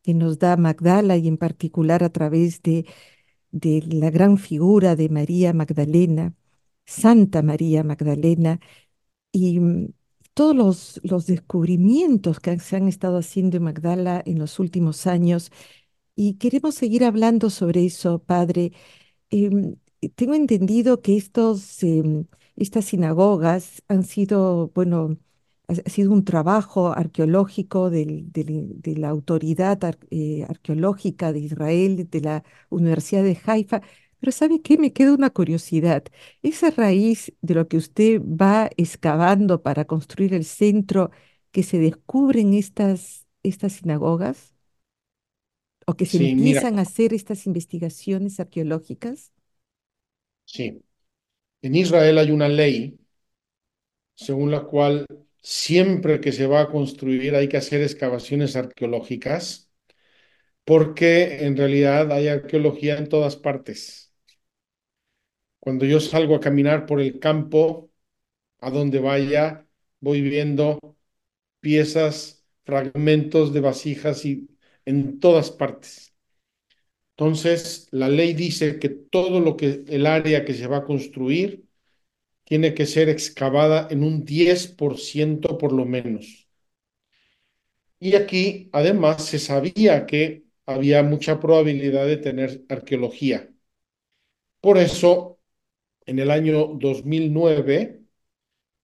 [0.03, 2.85] que nos da Magdala y en particular a través de,
[3.51, 6.35] de la gran figura de María Magdalena,
[6.85, 8.59] Santa María Magdalena
[9.31, 9.93] y mm,
[10.37, 15.51] todos los, los descubrimientos que se han estado haciendo en Magdala en los últimos años.
[16.15, 18.71] Y queremos seguir hablando sobre eso, Padre.
[19.31, 19.77] Em,
[20.15, 25.17] tengo entendido que estos, em, estas sinagogas han sido, bueno,
[25.67, 29.79] ha, sido un trabajo arqueológico de la autoridad
[30.11, 33.81] eh, arqueológica de Israel, de la Universidad de Haifa.
[34.19, 34.77] Pero ¿sabe qué?
[34.77, 36.03] Me queda una curiosidad.
[36.41, 41.11] Esa raíz de lo que usted va excavando para construir el centro
[41.51, 44.53] que se descubren estas, estas sinagogas
[45.89, 49.31] o que se sí, mira, empiezan a hacer estas investigaciones arqueológicas.
[50.45, 50.81] sí.
[51.63, 52.99] En Israel hay una ley
[54.15, 55.05] según la cual
[55.41, 59.69] siempre que se va a construir hay que hacer excavaciones arqueológicas,
[60.65, 64.06] porque en realidad hay arqueología en todas partes.
[65.67, 67.91] Cuando yo salgo a caminar por el campo,
[68.61, 69.67] a donde vaya,
[69.99, 70.79] voy viendo
[71.59, 74.49] piezas, fragmentos de vasijas y
[74.85, 76.15] en todas partes.
[77.17, 81.65] Entonces, la ley dice que todo lo que el área que se va a construir
[82.45, 86.47] tiene que ser excavada en un 10% por lo menos.
[87.99, 93.49] Y aquí, además, se sabía que había mucha probabilidad de tener arqueología.
[94.61, 95.36] Por eso,
[96.07, 98.01] en el año 2009,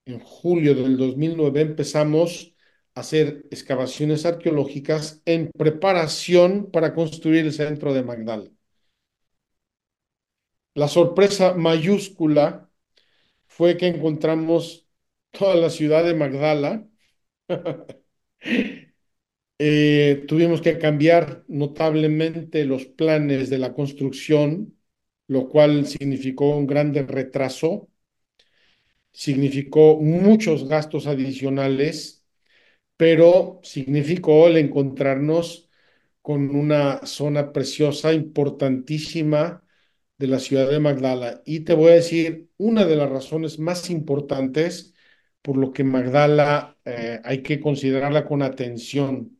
[0.06, 2.54] en julio del 2009, empezamos
[2.94, 8.50] a hacer excavaciones arqueológicas en preparación para construir el centro de Magdala.
[10.74, 12.70] La sorpresa mayúscula
[13.46, 14.88] fue que encontramos
[15.30, 16.88] toda la ciudad de Magdala.
[19.58, 24.76] eh, tuvimos que cambiar notablemente los planes de la construcción,
[25.34, 27.88] lo cual significó un grande retraso,
[29.12, 32.24] significó muchos gastos adicionales,
[32.96, 35.70] pero significó el encontrarnos
[36.22, 39.64] con una zona preciosa, importantísima
[40.18, 41.42] de la ciudad de Magdala.
[41.46, 44.94] Y te voy a decir una de las razones más importantes
[45.42, 49.38] por lo que Magdala eh, hay que considerarla con atención.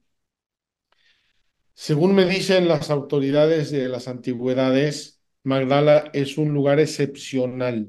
[1.74, 5.13] Según me dicen las autoridades de las antigüedades,
[5.44, 7.88] Magdala es un lugar excepcional.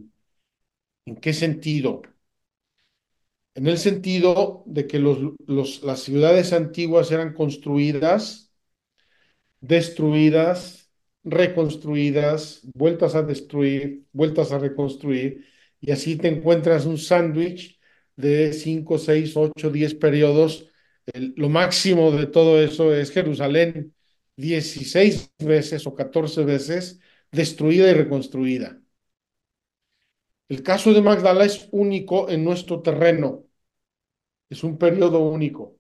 [1.06, 2.02] ¿En qué sentido?
[3.56, 8.52] En el sentido de que las ciudades antiguas eran construidas,
[9.62, 10.90] destruidas,
[11.24, 15.46] reconstruidas, vueltas a destruir, vueltas a reconstruir,
[15.80, 17.80] y así te encuentras un sándwich
[18.16, 20.70] de 5, 6, 8, 10 periodos.
[21.36, 23.94] Lo máximo de todo eso es Jerusalén,
[24.36, 27.00] 16 veces o 14 veces
[27.32, 28.80] destruida y reconstruida.
[30.50, 33.46] El caso de Magdala es único en nuestro terreno,
[34.50, 35.78] es un periodo único.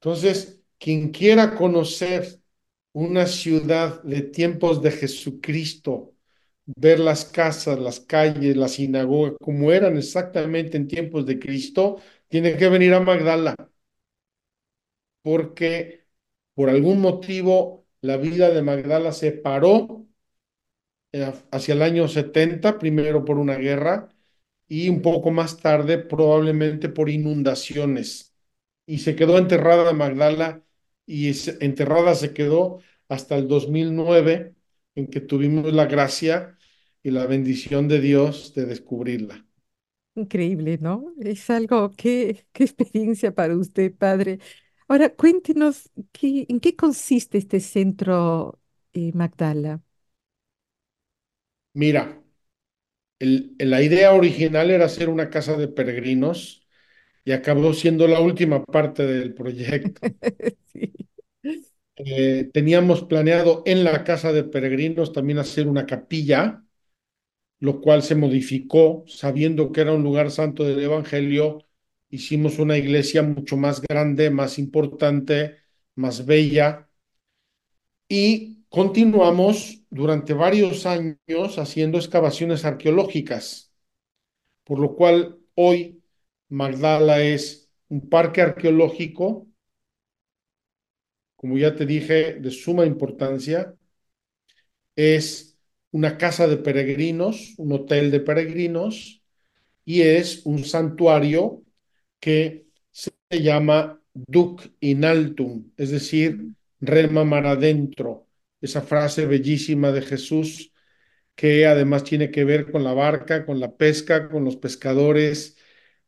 [0.00, 2.40] Entonces, quien quiera conocer
[2.92, 6.14] una ciudad de tiempos de Jesucristo,
[6.66, 12.56] ver las casas, las calles, la sinagoga, como eran exactamente en tiempos de Cristo, tiene
[12.56, 13.56] que venir a Magdala,
[15.22, 16.06] porque
[16.54, 20.06] por algún motivo la vida de Magdala se paró
[21.12, 24.08] eh, hacia el año 70, primero por una guerra
[24.68, 28.34] y un poco más tarde probablemente por inundaciones.
[28.86, 30.64] Y se quedó enterrada Magdala
[31.06, 31.32] y
[31.64, 34.54] enterrada se quedó hasta el 2009,
[34.94, 36.58] en que tuvimos la gracia
[37.02, 39.46] y la bendición de Dios de descubrirla.
[40.14, 41.14] Increíble, ¿no?
[41.20, 44.40] Es algo, qué, qué experiencia para usted, padre.
[44.92, 48.60] Ahora, cuéntenos, ¿qué, ¿en qué consiste este centro
[48.92, 49.80] eh, Magdala?
[51.74, 52.22] Mira,
[53.18, 56.66] el, la idea original era hacer una casa de peregrinos
[57.24, 60.02] y acabó siendo la última parte del proyecto.
[60.72, 60.92] Sí.
[61.96, 66.64] Eh, teníamos planeado en la casa de peregrinos también hacer una capilla,
[67.60, 71.60] lo cual se modificó sabiendo que era un lugar santo del Evangelio.
[72.12, 75.56] Hicimos una iglesia mucho más grande, más importante,
[75.96, 76.88] más bella
[78.06, 83.72] y continuamos durante varios años haciendo excavaciones arqueológicas,
[84.62, 86.02] por lo cual hoy
[86.50, 89.48] Magdala es un parque arqueológico
[91.42, 93.74] como ya te dije, de suma importancia.
[94.94, 95.58] Es
[95.90, 99.24] una casa de peregrinos, un hotel de peregrinos,
[99.84, 101.64] y es un santuario
[102.22, 108.28] que se llama Duc in altum, es decir, rema mar adentro.
[108.62, 110.72] Esa frase bellísima de Jesús
[111.34, 115.56] que además tiene que ver con la barca, con la pesca, con los pescadores,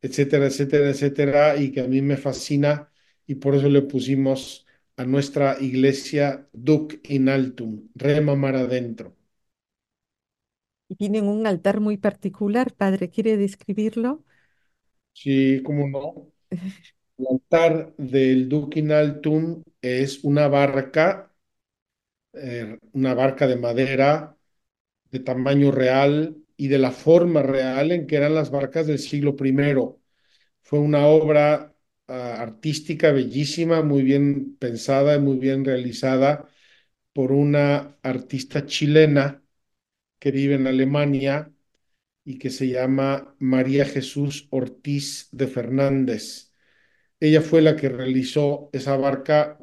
[0.03, 2.92] etcétera, etcétera, etcétera, y que a mí me fascina
[3.27, 9.16] y por eso le pusimos a nuestra iglesia Duc in altum, rema mar adentro.
[10.88, 14.24] Y tienen un altar muy particular, padre, ¿quiere describirlo?
[15.14, 16.33] Sí, cómo no.
[17.18, 21.32] El altar del Duc in altum es una barca,
[22.32, 24.36] eh, una barca de madera
[25.11, 29.36] de tamaño real y de la forma real en que eran las barcas del siglo
[29.45, 29.99] I.
[30.62, 31.74] Fue una obra
[32.09, 36.49] uh, artística bellísima, muy bien pensada y muy bien realizada
[37.14, 39.43] por una artista chilena
[40.20, 41.53] que vive en Alemania
[42.25, 46.53] y que se llama María Jesús Ortiz de Fernández.
[47.20, 49.59] Ella fue la que realizó esa barca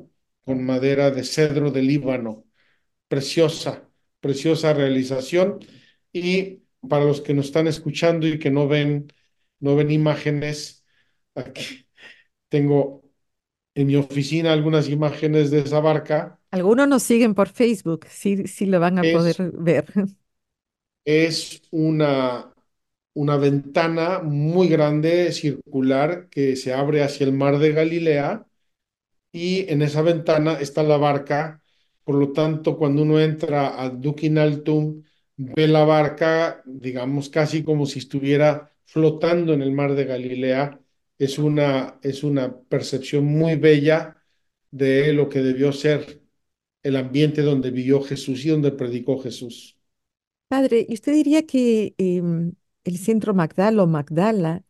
[0.45, 2.45] con madera de cedro de Líbano.
[3.07, 3.89] Preciosa,
[4.20, 5.59] preciosa realización.
[6.14, 9.12] Y para los que nos están escuchando y que no ven,
[9.59, 10.86] no ven imágenes,
[11.36, 11.88] aquí,
[12.49, 13.03] tengo
[13.76, 16.39] en mi oficina algunas imágenes de esa barca.
[16.51, 19.86] Algunos nos siguen por Facebook, sí, sí lo van a poder ver.
[21.05, 22.51] es una
[23.14, 28.45] una ventana muy grande, circular, que se abre hacia el mar de Galilea
[29.32, 31.62] y en esa ventana está la barca.
[32.03, 35.03] Por lo tanto, cuando uno entra a Dukin Altum,
[35.38, 40.80] ve la barca, digamos, casi como si estuviera flotando en el mar de Galilea.
[41.18, 44.18] Es una, es una percepción muy bella
[44.72, 46.22] de lo que debió ser
[46.84, 49.78] el ambiente donde vivió Jesús y donde predicó Jesús.
[50.47, 52.53] Padre, ¿y usted diría que em,
[52.84, 54.63] el centro Magdala o Magdala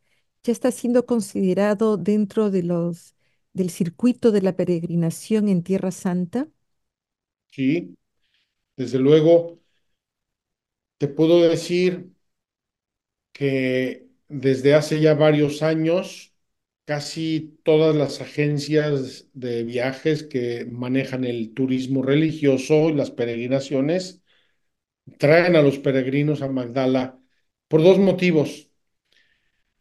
[0.44, 3.16] ya está siendo considerado dentro de los,
[3.54, 6.48] del circuito de la peregrinación en Tierra Santa?
[7.52, 7.96] Sí,
[8.78, 9.60] desde luego,
[10.98, 12.12] te puedo decir
[13.32, 16.34] que desde hace ya varios años,
[16.86, 24.22] casi todas las agencias de viajes que manejan el turismo religioso y las peregrinaciones
[25.20, 27.21] traen a los peregrinos a Magdala
[27.72, 28.70] por dos motivos.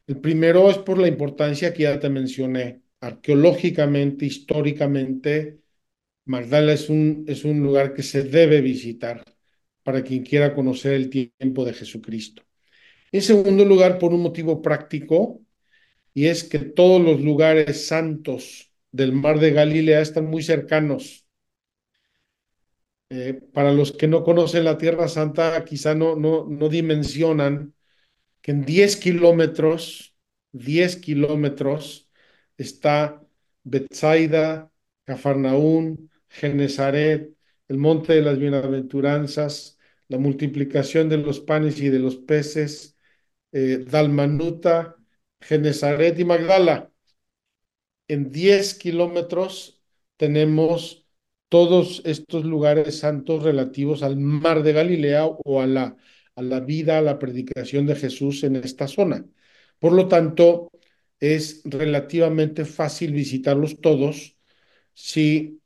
[0.06, 5.58] El primero es por la importancia que ya te mencioné, arqueológicamente, históricamente,
[6.24, 9.24] Magdala es un, es un lugar que se debe visitar
[9.82, 12.44] para quien quiera conocer el tiempo de Jesucristo.
[13.10, 15.40] En segundo lugar, por un motivo práctico,
[16.14, 21.26] y es que todos los lugares santos del mar de Galilea están muy cercanos.
[23.08, 27.74] Eh, para los que no conocen la Tierra Santa, quizá no, no, no dimensionan
[28.42, 30.16] que en 10 kilómetros,
[30.52, 32.10] 10 kilómetros
[32.56, 33.22] está
[33.64, 34.70] Bethsaida,
[35.04, 37.34] Cafarnaún, Genezaret,
[37.68, 39.78] el monte de las bienaventuranzas,
[40.08, 42.96] la multiplicación de los panes y de los peces,
[43.52, 44.96] eh, Dalmanuta,
[45.40, 46.92] Genezaret y Magdala.
[48.08, 49.80] En 10 kilómetros
[50.16, 51.06] tenemos
[51.48, 55.96] todos estos lugares santos relativos al mar de Galilea o a la,
[56.40, 59.26] a la vida, a la predicación de Jesús en esta zona.
[59.78, 60.70] Por lo tanto,
[61.20, 64.36] es relativamente fácil visitarlos todos
[64.94, 65.62] si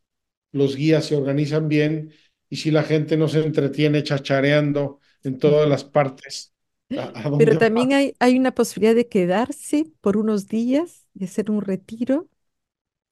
[0.52, 2.12] los guías se organizan bien
[2.50, 6.54] y si la gente no se entretiene chachareando en todas las partes
[6.96, 11.50] a, a Pero también hay, hay una posibilidad de quedarse por unos días, de hacer
[11.50, 12.28] un retiro.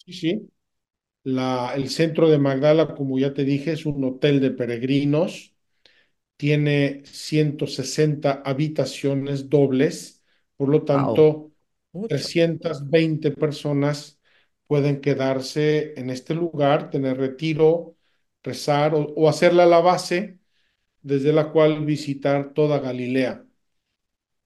[0.04, 0.48] Sí, sí.
[1.24, 5.51] La, el centro de Magdala, como ya te dije, es un hotel de peregrinos.
[6.36, 10.22] Tiene 160 habitaciones dobles.
[10.56, 11.52] Por lo tanto,
[11.92, 12.28] mucho.
[12.30, 14.20] 320 personas
[14.66, 17.96] pueden quedarse en este lugar, tener retiro,
[18.42, 20.38] rezar o, o hacerla la base
[21.02, 23.44] desde la cual visitar toda Galilea.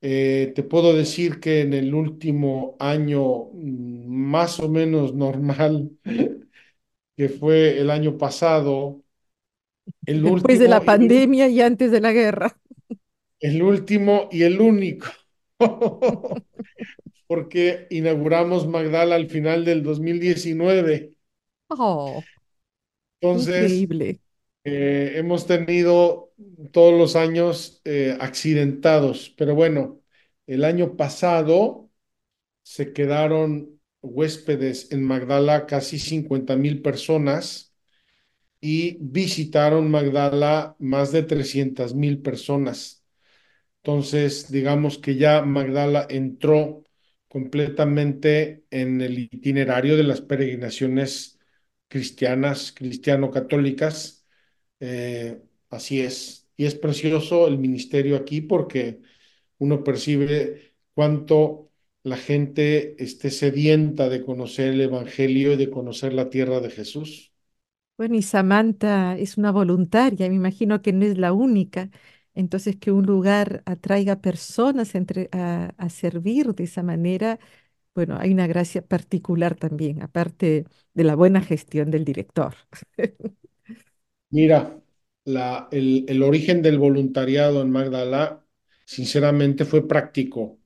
[0.03, 5.91] Eh, te puedo decir que en el último año mm, más o menos normal,
[7.17, 9.03] que fue el año pasado,
[10.07, 12.59] el Después de la pandemia y antes de la guerra.
[13.41, 15.07] el último y el único,
[17.29, 21.15] porque inauguramos Magdala al final del 2019.
[21.71, 22.27] Oh,
[23.21, 24.21] Entonces, increíble.
[24.65, 26.33] eh, hemos tenido
[26.73, 30.03] todos los años eh, accidentados, pero bueno,
[30.47, 31.91] el año pasado
[32.65, 37.76] se quedaron huéspedes en Magdala casi 50 mil personas
[38.67, 43.05] y visitaron Magdala más de 300 mil personas.
[43.83, 46.85] Entonces, digamos que ya Magdala entró
[47.29, 51.39] completamente en el itinerario de las peregrinaciones
[51.89, 54.27] cristianas, cristiano-católicas.
[54.81, 56.49] Eh, así es.
[56.57, 59.01] Y es precioso el ministerio aquí porque
[59.59, 61.71] uno percibe cuánto
[62.05, 67.33] la gente esté sedienta de conocer el Evangelio y de conocer la tierra de Jesús.
[67.97, 71.91] Bueno, y Samantha es una voluntaria, me imagino que no es la única.
[72.35, 77.39] Entonces, que un lugar atraiga personas entre, a, a servir de esa manera,
[77.95, 82.55] bueno, hay una gracia particular también, aparte de la buena gestión del director.
[84.31, 84.81] Mira,
[85.25, 88.45] la, el, el origen del voluntariado en Magdala,
[88.85, 90.59] sinceramente, fue práctico.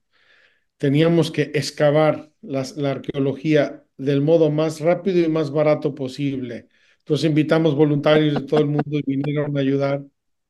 [0.78, 6.68] Teníamos que excavar la arqueología del modo más rápido y más barato posible.
[7.10, 10.00] Entonces invitamos voluntarios de todo el mundo y vinieron a ayudar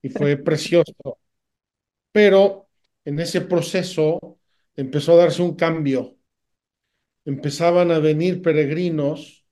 [0.02, 1.18] y fue precioso.
[2.12, 2.68] Pero
[3.06, 4.38] en ese proceso
[4.76, 6.18] empezó a darse un cambio.
[7.24, 9.46] Empezaban a venir peregrinos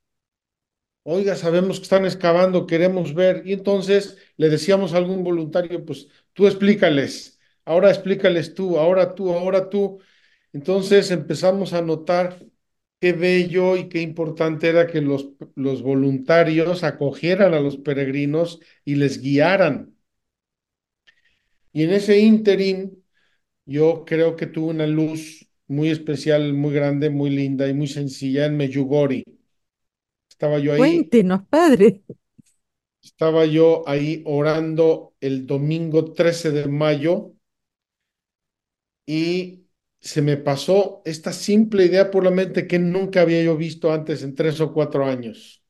[1.03, 3.41] Oiga, sabemos que están excavando, queremos ver.
[3.45, 9.33] Y entonces le decíamos a algún voluntario, pues tú explícales, ahora explícales tú, ahora tú,
[9.33, 9.99] ahora tú.
[10.53, 12.37] Entonces empezamos a notar
[12.99, 18.95] qué bello y qué importante era que los, los voluntarios acogieran a los peregrinos y
[18.95, 19.95] les guiaran.
[21.73, 23.03] Y en ese ínterin
[23.65, 28.45] yo creo que tuve una luz muy especial, muy grande, muy linda y muy sencilla
[28.47, 29.23] en Meyugori.
[30.29, 32.03] Estaba yo ahí, Cuéntenos, padre.
[33.03, 37.33] estaba yo ahí orando el domingo 13 de mayo
[39.05, 39.65] y
[39.99, 44.23] se me pasó esta simple idea por la mente que nunca había yo visto antes
[44.23, 45.63] en tres o cuatro años.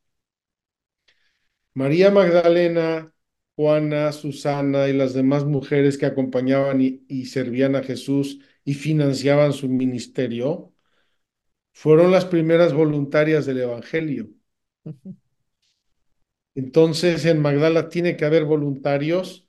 [1.73, 3.13] María Magdalena,
[3.55, 9.53] Juana, Susana y las demás mujeres que acompañaban y, y servían a Jesús y financiaban
[9.53, 10.73] su ministerio,
[11.73, 14.30] fueron las primeras voluntarias del Evangelio.
[16.55, 19.47] Entonces, en Magdala tiene que haber voluntarios,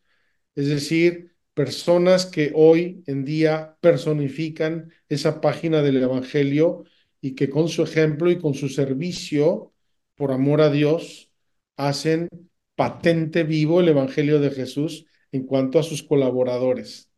[0.54, 6.84] es decir, personas que hoy en día personifican esa página del Evangelio
[7.20, 9.72] y que con su ejemplo y con su servicio,
[10.14, 11.32] por amor a Dios,
[11.76, 12.28] hacen
[12.76, 17.10] patente vivo el Evangelio de Jesús en cuanto a sus colaboradores.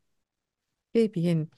[0.92, 1.50] Qué bien.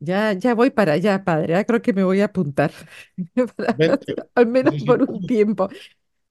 [0.00, 1.54] Ya, ya voy para allá, padre.
[1.54, 2.72] Ya creo que me voy a apuntar,
[4.34, 5.68] al menos por un tiempo.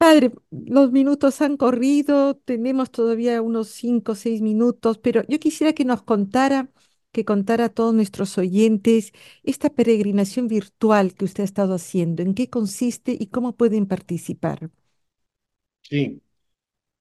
[0.05, 5.73] Padre, los minutos han corrido, tenemos todavía unos cinco o seis minutos, pero yo quisiera
[5.73, 6.69] que nos contara,
[7.11, 12.35] que contara a todos nuestros oyentes esta peregrinación virtual que usted ha estado haciendo, en
[12.35, 14.69] qué consiste y cómo pueden participar.
[15.81, 16.21] sí.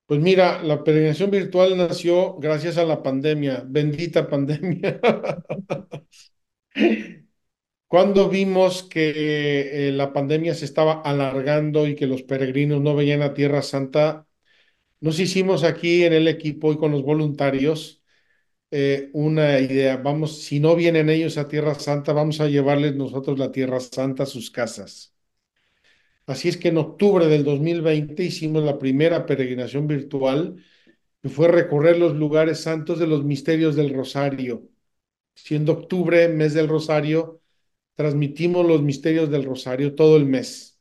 [0.06, 5.00] Pues mira, la peregrinación virtual nació gracias a la pandemia, bendita pandemia.
[7.88, 13.22] Cuando vimos que eh, la pandemia se estaba alargando y que los peregrinos no venían
[13.22, 14.26] a Tierra Santa,
[15.00, 18.02] nos hicimos aquí en el equipo y con los voluntarios
[18.70, 19.98] eh, una idea.
[19.98, 24.24] Vamos, si no vienen ellos a Tierra Santa, vamos a llevarles nosotros la Tierra Santa
[24.24, 25.14] a sus casas.
[26.26, 30.56] Así es que en octubre del 2020 hicimos la primera peregrinación virtual,
[31.22, 34.68] que fue recorrer los lugares santos de los misterios del Rosario.
[35.34, 37.42] Siendo octubre, mes del Rosario,
[37.96, 40.80] transmitimos los misterios del Rosario todo el mes.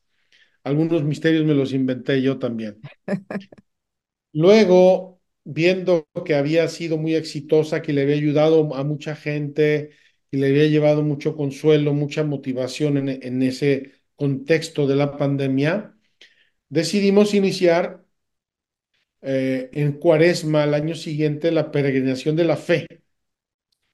[0.64, 2.80] Algunos misterios me los inventé yo también.
[4.34, 9.91] Luego, viendo que había sido muy exitosa, que le había ayudado a mucha gente
[10.32, 15.95] y le había llevado mucho consuelo, mucha motivación en, en ese contexto de la pandemia,
[16.70, 18.05] decidimos iniciar
[19.22, 22.88] eh, en Cuaresma al año siguiente la peregrinación de la fe,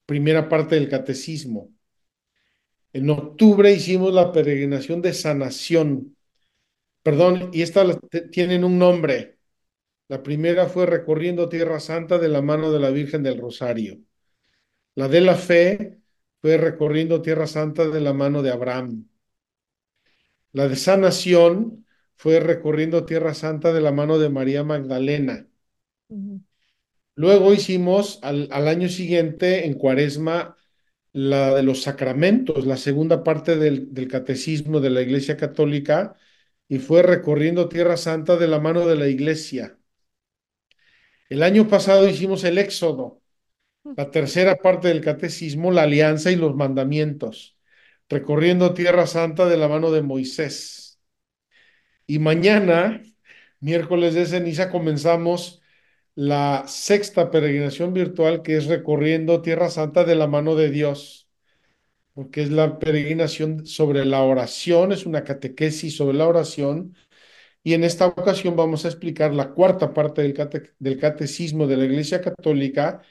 [0.06, 1.70] primera parte del catecismo.
[2.92, 6.16] En octubre hicimos la peregrinación de sanación,
[7.02, 7.98] perdón, y estas
[8.32, 9.38] tienen un nombre.
[10.08, 14.00] La primera fue recorriendo Tierra Santa de la mano de la Virgen del Rosario.
[14.96, 16.00] La de la fe
[16.40, 19.06] fue recorriendo Tierra Santa de la mano de Abraham.
[20.52, 21.86] La de sanación
[22.16, 25.48] fue recorriendo Tierra Santa de la mano de María Magdalena.
[27.14, 30.56] Luego hicimos al, al año siguiente, en Cuaresma,
[31.12, 36.16] la de los sacramentos, la segunda parte del, del catecismo de la Iglesia Católica,
[36.68, 39.78] y fue recorriendo Tierra Santa de la mano de la Iglesia.
[41.28, 43.22] El año pasado hicimos el Éxodo,
[43.96, 47.56] la tercera parte del catecismo, la alianza y los mandamientos,
[48.08, 51.00] recorriendo Tierra Santa de la mano de Moisés.
[52.06, 53.02] Y mañana,
[53.60, 55.59] miércoles de ceniza, comenzamos
[56.14, 61.28] la sexta peregrinación virtual que es recorriendo Tierra Santa de la mano de Dios,
[62.14, 66.96] porque es la peregrinación sobre la oración, es una catequesis sobre la oración
[67.62, 71.76] y en esta ocasión vamos a explicar la cuarta parte del, cate del catecismo de
[71.76, 73.02] la Iglesia Católica,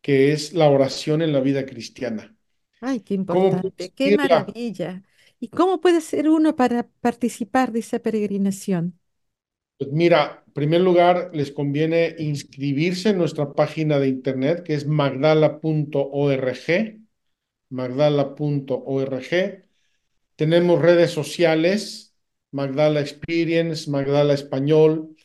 [0.00, 2.34] que es la oración en la vida cristiana.
[2.80, 5.02] Ay, qué ¿Cómo puedes importante, qué maravilla.
[5.40, 8.97] ¿Y cómo puede ser uno para participar de esa peregrinación?
[9.78, 14.86] Pues mira, en primer lugar, les conviene inscribirse en nuestra página de internet, que es
[14.86, 17.00] magdala.org,
[17.70, 19.64] magdala.org.
[20.36, 22.14] Tenemos redes sociales,
[22.52, 25.16] Magdala Experience, Magdala Español.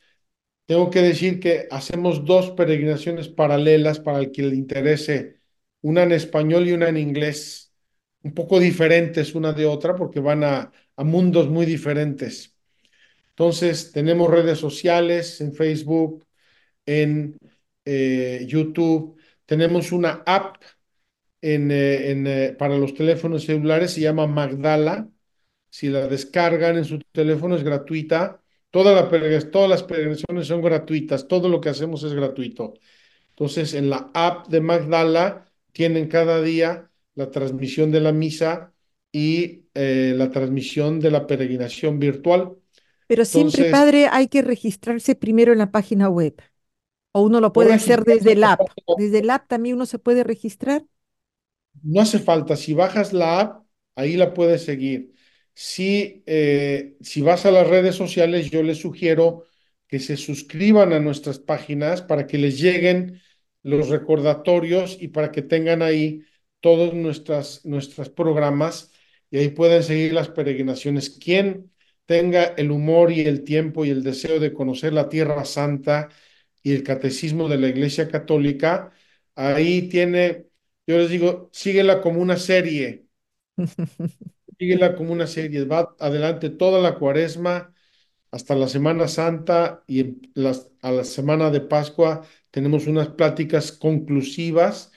[0.66, 5.39] Tengo que decir que hacemos dos peregrinaciones paralelas para el que le interese,
[5.82, 7.74] una en español y una en inglés,
[8.24, 12.53] un poco diferentes una de otra porque van a, a mundos muy diferentes.
[13.36, 16.25] Entonces, tenemos redes sociales en Facebook,
[16.86, 17.38] en
[17.86, 20.57] eh, YouTube, tenemos una app
[21.41, 25.09] eh, eh, para los teléfonos celulares, se llama Magdala.
[25.69, 28.41] Si la descargan en su teléfono es gratuita.
[28.71, 29.09] Toda la
[29.51, 32.73] todas las peregrinaciones son gratuitas, todo lo que hacemos es gratuito.
[33.29, 38.73] Entonces, en la app de Magdala tienen cada día la transmisión de la misa
[39.11, 42.57] y la transmisión de la peregrinación virtual.
[43.08, 46.36] Pero siempre, Entonces, padre, hay que registrarse primero en la página web.
[47.14, 48.70] O uno lo puede hacer desde el la app.
[48.95, 50.86] Desde el app también uno se puede registrar.
[51.82, 55.14] No hace falta, si bajas la app, ahí la puedes seguir.
[55.54, 59.45] Si, eh, si vas a las redes sociales, yo les sugiero
[59.88, 63.22] que se suscriban a nuestras páginas para que les lleguen
[63.64, 66.24] los recordatorios y para que tengan ahí
[66.62, 68.91] todos nuestras, nuestros programas
[69.30, 71.10] y ahí pueden seguir las peregrinaciones.
[71.12, 71.72] Quien
[72.06, 76.10] tenga el humor y el tiempo y el deseo de conocer la Tierra Santa
[76.64, 78.91] y el catecismo de la Iglesia Católica,
[79.36, 80.47] ahí tiene
[80.88, 83.08] yo les digo, síguela como una serie,
[84.60, 87.74] síguela como una serie, va adelante toda la cuaresma
[88.32, 94.91] hasta la Semana Santa y las, a la Semana de Pascua tenemos unas pláticas conclusivas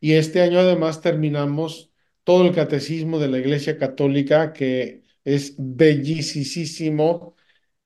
[0.00, 1.92] y este año además terminamos
[2.24, 7.36] todo el catecismo de la Iglesia Católica que es bellísimo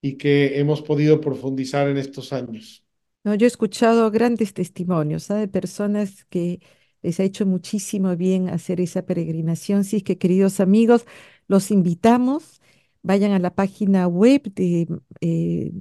[0.00, 2.84] y que hemos podido profundizar en estos años.
[3.24, 5.36] No, yo he escuchado grandes testimonios ¿ah?
[5.36, 6.60] de personas que
[7.02, 9.80] les ha hecho muchísimo bien hacer esa peregrinación.
[9.80, 11.06] Así que, queridos amigos,
[11.48, 12.60] los invitamos.
[13.02, 14.86] Vayan a la página web de
[15.20, 15.72] eh,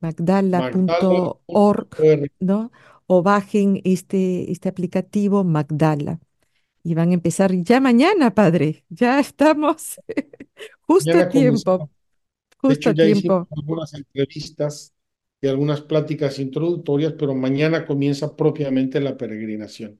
[0.00, 1.88] magdala.org,
[2.40, 2.72] ¿no?
[3.06, 6.20] O bajen este, este aplicativo Magdala.
[6.84, 8.84] Y van a empezar ya mañana, padre.
[8.88, 9.98] Ya estamos
[10.92, 11.90] justo a tiempo.
[12.58, 13.48] Justo a tiempo.
[13.50, 14.92] algunas entrevistas
[15.40, 19.98] y algunas pláticas introductorias, pero mañana comienza propiamente la peregrinación.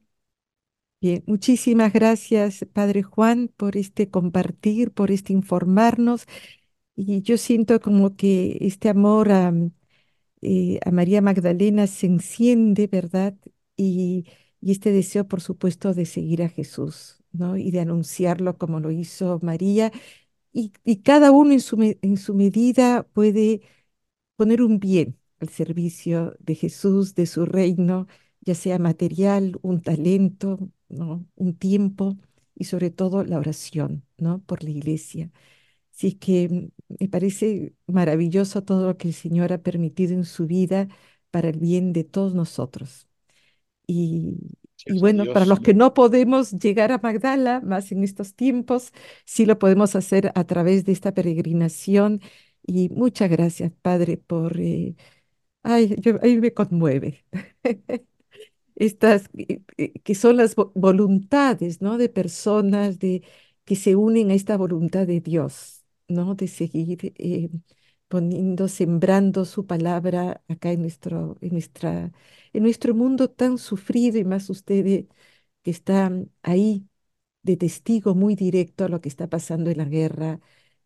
[1.01, 6.25] Bien, muchísimas gracias, Padre Juan, por este compartir, por este informarnos.
[6.95, 9.53] Y yo siento como que este amor a,
[10.41, 13.35] eh, a María Magdalena se enciende, ¿verdad?
[13.75, 14.25] Y,
[14.61, 17.57] y, este deseo, por supuesto, de seguir a Jesús, ¿no?
[17.57, 19.91] Y de anunciarlo como lo hizo María.
[20.53, 20.71] Y,
[21.03, 23.61] cada uno en su, en su medida puede
[24.35, 28.07] poner un bien al servicio de Jesús, de su reino,
[28.41, 31.25] ya sea material, un talento, ¿no?
[31.35, 32.17] un tiempo
[32.55, 34.41] y sobre todo la oración ¿no?
[34.43, 35.31] por la iglesia.
[35.93, 40.47] Así que mm, me parece maravilloso todo lo que el Señor ha permitido en su
[40.47, 40.87] vida
[41.31, 43.07] para el bien de todos nosotros.
[43.87, 44.37] Y,
[44.85, 48.91] y bueno, para los que no podemos llegar a Magdala, más en estos tiempos,
[49.25, 52.21] sí lo podemos hacer a través de esta peregrinación.
[52.65, 54.59] Y muchas gracias, Padre, por...
[54.59, 54.95] Eh,
[55.63, 57.25] ay, yo, ahí me conmueve.
[58.75, 61.97] estas eh, eh, que son las voluntades, ¿no?
[61.97, 63.23] De personas de,
[63.65, 66.35] que se unen a esta voluntad de Dios, ¿no?
[66.35, 67.49] De seguir eh,
[68.13, 72.11] poniendo, sembrando su palabra acá en nuestro, en nuestra,
[72.53, 75.07] en nuestro mundo tan sufrido y más ustedes
[75.63, 76.87] que están ahí
[77.43, 80.39] de testigo muy directo a lo que está pasando en la guerra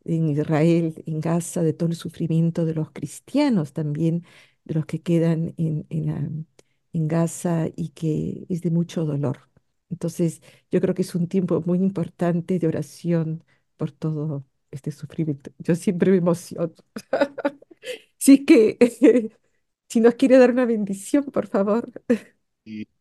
[0.05, 4.23] en Israel, en Gaza, de todo el sufrimiento de los cristianos también,
[4.65, 6.47] de los que quedan en, en
[6.93, 9.49] en Gaza y que es de mucho dolor.
[9.89, 13.43] Entonces, yo creo que es un tiempo muy importante de oración
[13.77, 15.51] por todo este sufrimiento.
[15.59, 16.73] Yo siempre me emociono.
[18.17, 18.77] sí que,
[19.89, 21.91] si nos quiere dar una bendición, por favor.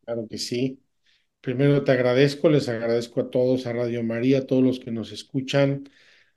[0.05, 0.83] Claro que sí.
[1.41, 5.13] Primero te agradezco, les agradezco a todos, a Radio María, a todos los que nos
[5.13, 5.89] escuchan,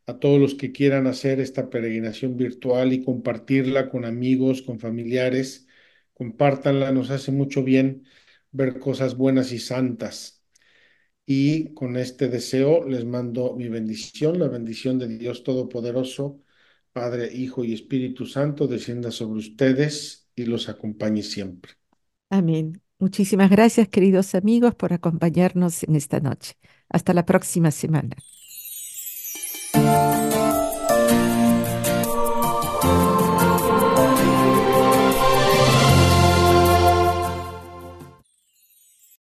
[0.08, 5.68] a todos los que quieran hacer esta peregrinación virtual y compartirla con amigos, con familiares
[6.16, 8.06] compártanla, nos hace mucho bien
[8.52, 10.39] ver cosas buenas y santas.
[11.32, 16.42] Y con este deseo les mando mi bendición, la bendición de Dios Todopoderoso,
[16.92, 21.74] Padre, Hijo y Espíritu Santo, descienda sobre ustedes y los acompañe siempre.
[22.32, 22.82] Amén.
[22.98, 26.54] Muchísimas gracias, queridos amigos, por acompañarnos en esta noche.
[26.90, 28.16] Hasta la próxima semana.